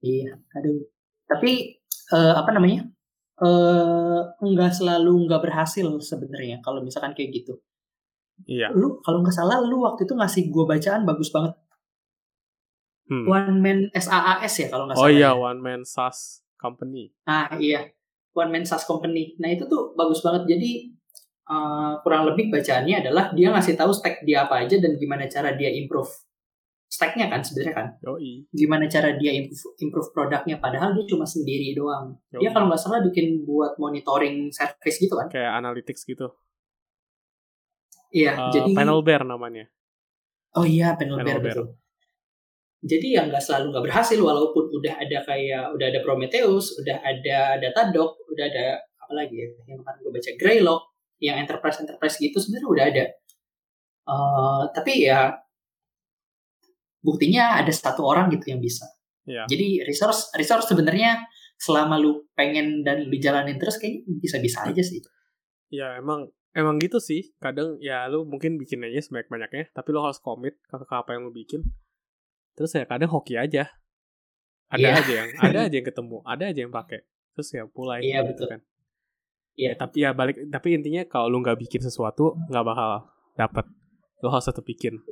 [0.00, 0.86] Iya, aduh.
[1.26, 1.82] Tapi
[2.14, 2.86] uh, apa namanya?
[3.40, 7.56] Uh, nggak selalu nggak berhasil sebenarnya kalau misalkan kayak gitu.
[8.44, 8.72] Iya.
[8.72, 11.56] Lu kalau nggak salah lu waktu itu ngasih gue bacaan bagus banget.
[13.10, 13.26] Hmm.
[13.26, 15.10] One Man SAAS ya kalau nggak oh salah.
[15.10, 15.40] Oh iya, ya.
[15.40, 17.10] One Man SaaS Company.
[17.24, 17.88] Ah iya,
[18.34, 19.34] One Man SaaS Company.
[19.42, 20.56] Nah itu tuh bagus banget.
[20.56, 20.90] Jadi
[21.50, 25.54] uh, kurang lebih bacaannya adalah dia ngasih tahu stack dia apa aja dan gimana cara
[25.58, 26.10] dia improve
[26.90, 27.86] stacknya kan sebenarnya kan.
[28.02, 28.50] Yoi.
[28.50, 32.18] Gimana cara dia improve, improve produknya padahal dia cuma sendiri doang.
[32.34, 32.42] Yoi.
[32.42, 35.30] Dia kalau nggak salah bikin buat monitoring service gitu kan.
[35.30, 36.34] Kayak analytics gitu.
[38.10, 39.70] Iya, uh, jadi panel bear namanya.
[40.58, 41.54] Oh iya, panel, panel bear, bear.
[41.54, 41.66] betul.
[42.80, 47.60] Jadi yang nggak selalu nggak berhasil walaupun udah ada kayak udah ada Prometheus, udah ada
[47.60, 50.82] Datadog, udah ada apa lagi ya yang kemarin gue baca Greylock,
[51.20, 53.04] yang enterprise enterprise gitu sebenarnya udah ada.
[54.08, 55.36] Uh, tapi ya
[57.04, 58.88] buktinya ada satu orang gitu yang bisa.
[59.28, 59.44] Yeah.
[59.44, 61.20] Jadi resource resource sebenarnya
[61.60, 65.04] selama lu pengen dan lu jalanin terus kayaknya bisa-bisa aja sih.
[65.68, 70.18] Ya emang Emang gitu sih, kadang ya lu mungkin bikin aja sebanyak-banyaknya, tapi lu harus
[70.18, 71.62] komit ke, ke apa yang lu bikin.
[72.56, 73.68] Terus ya kadang hoki aja.
[74.70, 75.00] Ada yeah.
[75.02, 77.00] aja yang ada aja yang ketemu, ada aja yang pakai.
[77.34, 78.48] Terus ya mulai yeah, gitu betul.
[78.52, 78.60] kan.
[78.60, 79.62] Iya.
[79.66, 79.72] Yeah.
[79.74, 83.64] Ya, tapi ya balik tapi intinya kalau lu nggak bikin sesuatu nggak bakal dapat.
[84.20, 85.00] Lu harus tetap bikin.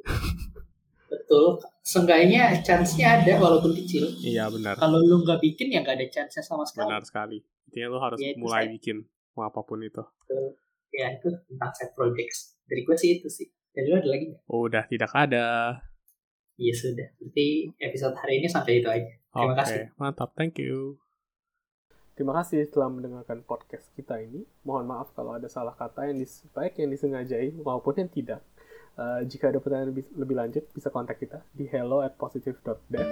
[1.09, 1.57] Betul.
[1.81, 4.13] Seenggaknya chance-nya ada walaupun kecil.
[4.21, 4.77] Iya benar.
[4.77, 6.85] Kalau lu nggak bikin ya nggak ada chance-nya sama sekali.
[6.85, 7.39] Benar sekali.
[7.69, 8.73] Intinya lu harus ya, mulai saya.
[8.77, 8.97] bikin
[9.33, 10.05] mau apa pun itu.
[10.05, 10.57] Betul
[10.99, 14.43] ya itu tentang side projects dari gue sih itu sih dari lo ada lagi nggak?
[14.49, 15.47] Udah tidak ada.
[16.59, 17.09] Iya sudah.
[17.23, 19.15] Berarti episode hari ini sampai itu aja.
[19.31, 19.81] Terima okay, kasih.
[19.95, 20.99] Mantap, thank you.
[22.19, 24.43] Terima kasih telah mendengarkan podcast kita ini.
[24.67, 28.43] Mohon maaf kalau ada salah kata yang dis baik yang disengajai maupun yang tidak.
[28.99, 33.07] Uh, jika ada pertanyaan lebih, lebih lanjut, bisa kontak kita di hello at positive.dev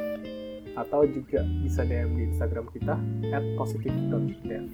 [0.74, 2.98] atau juga bisa DM di Instagram kita
[3.30, 4.66] at positive.dev.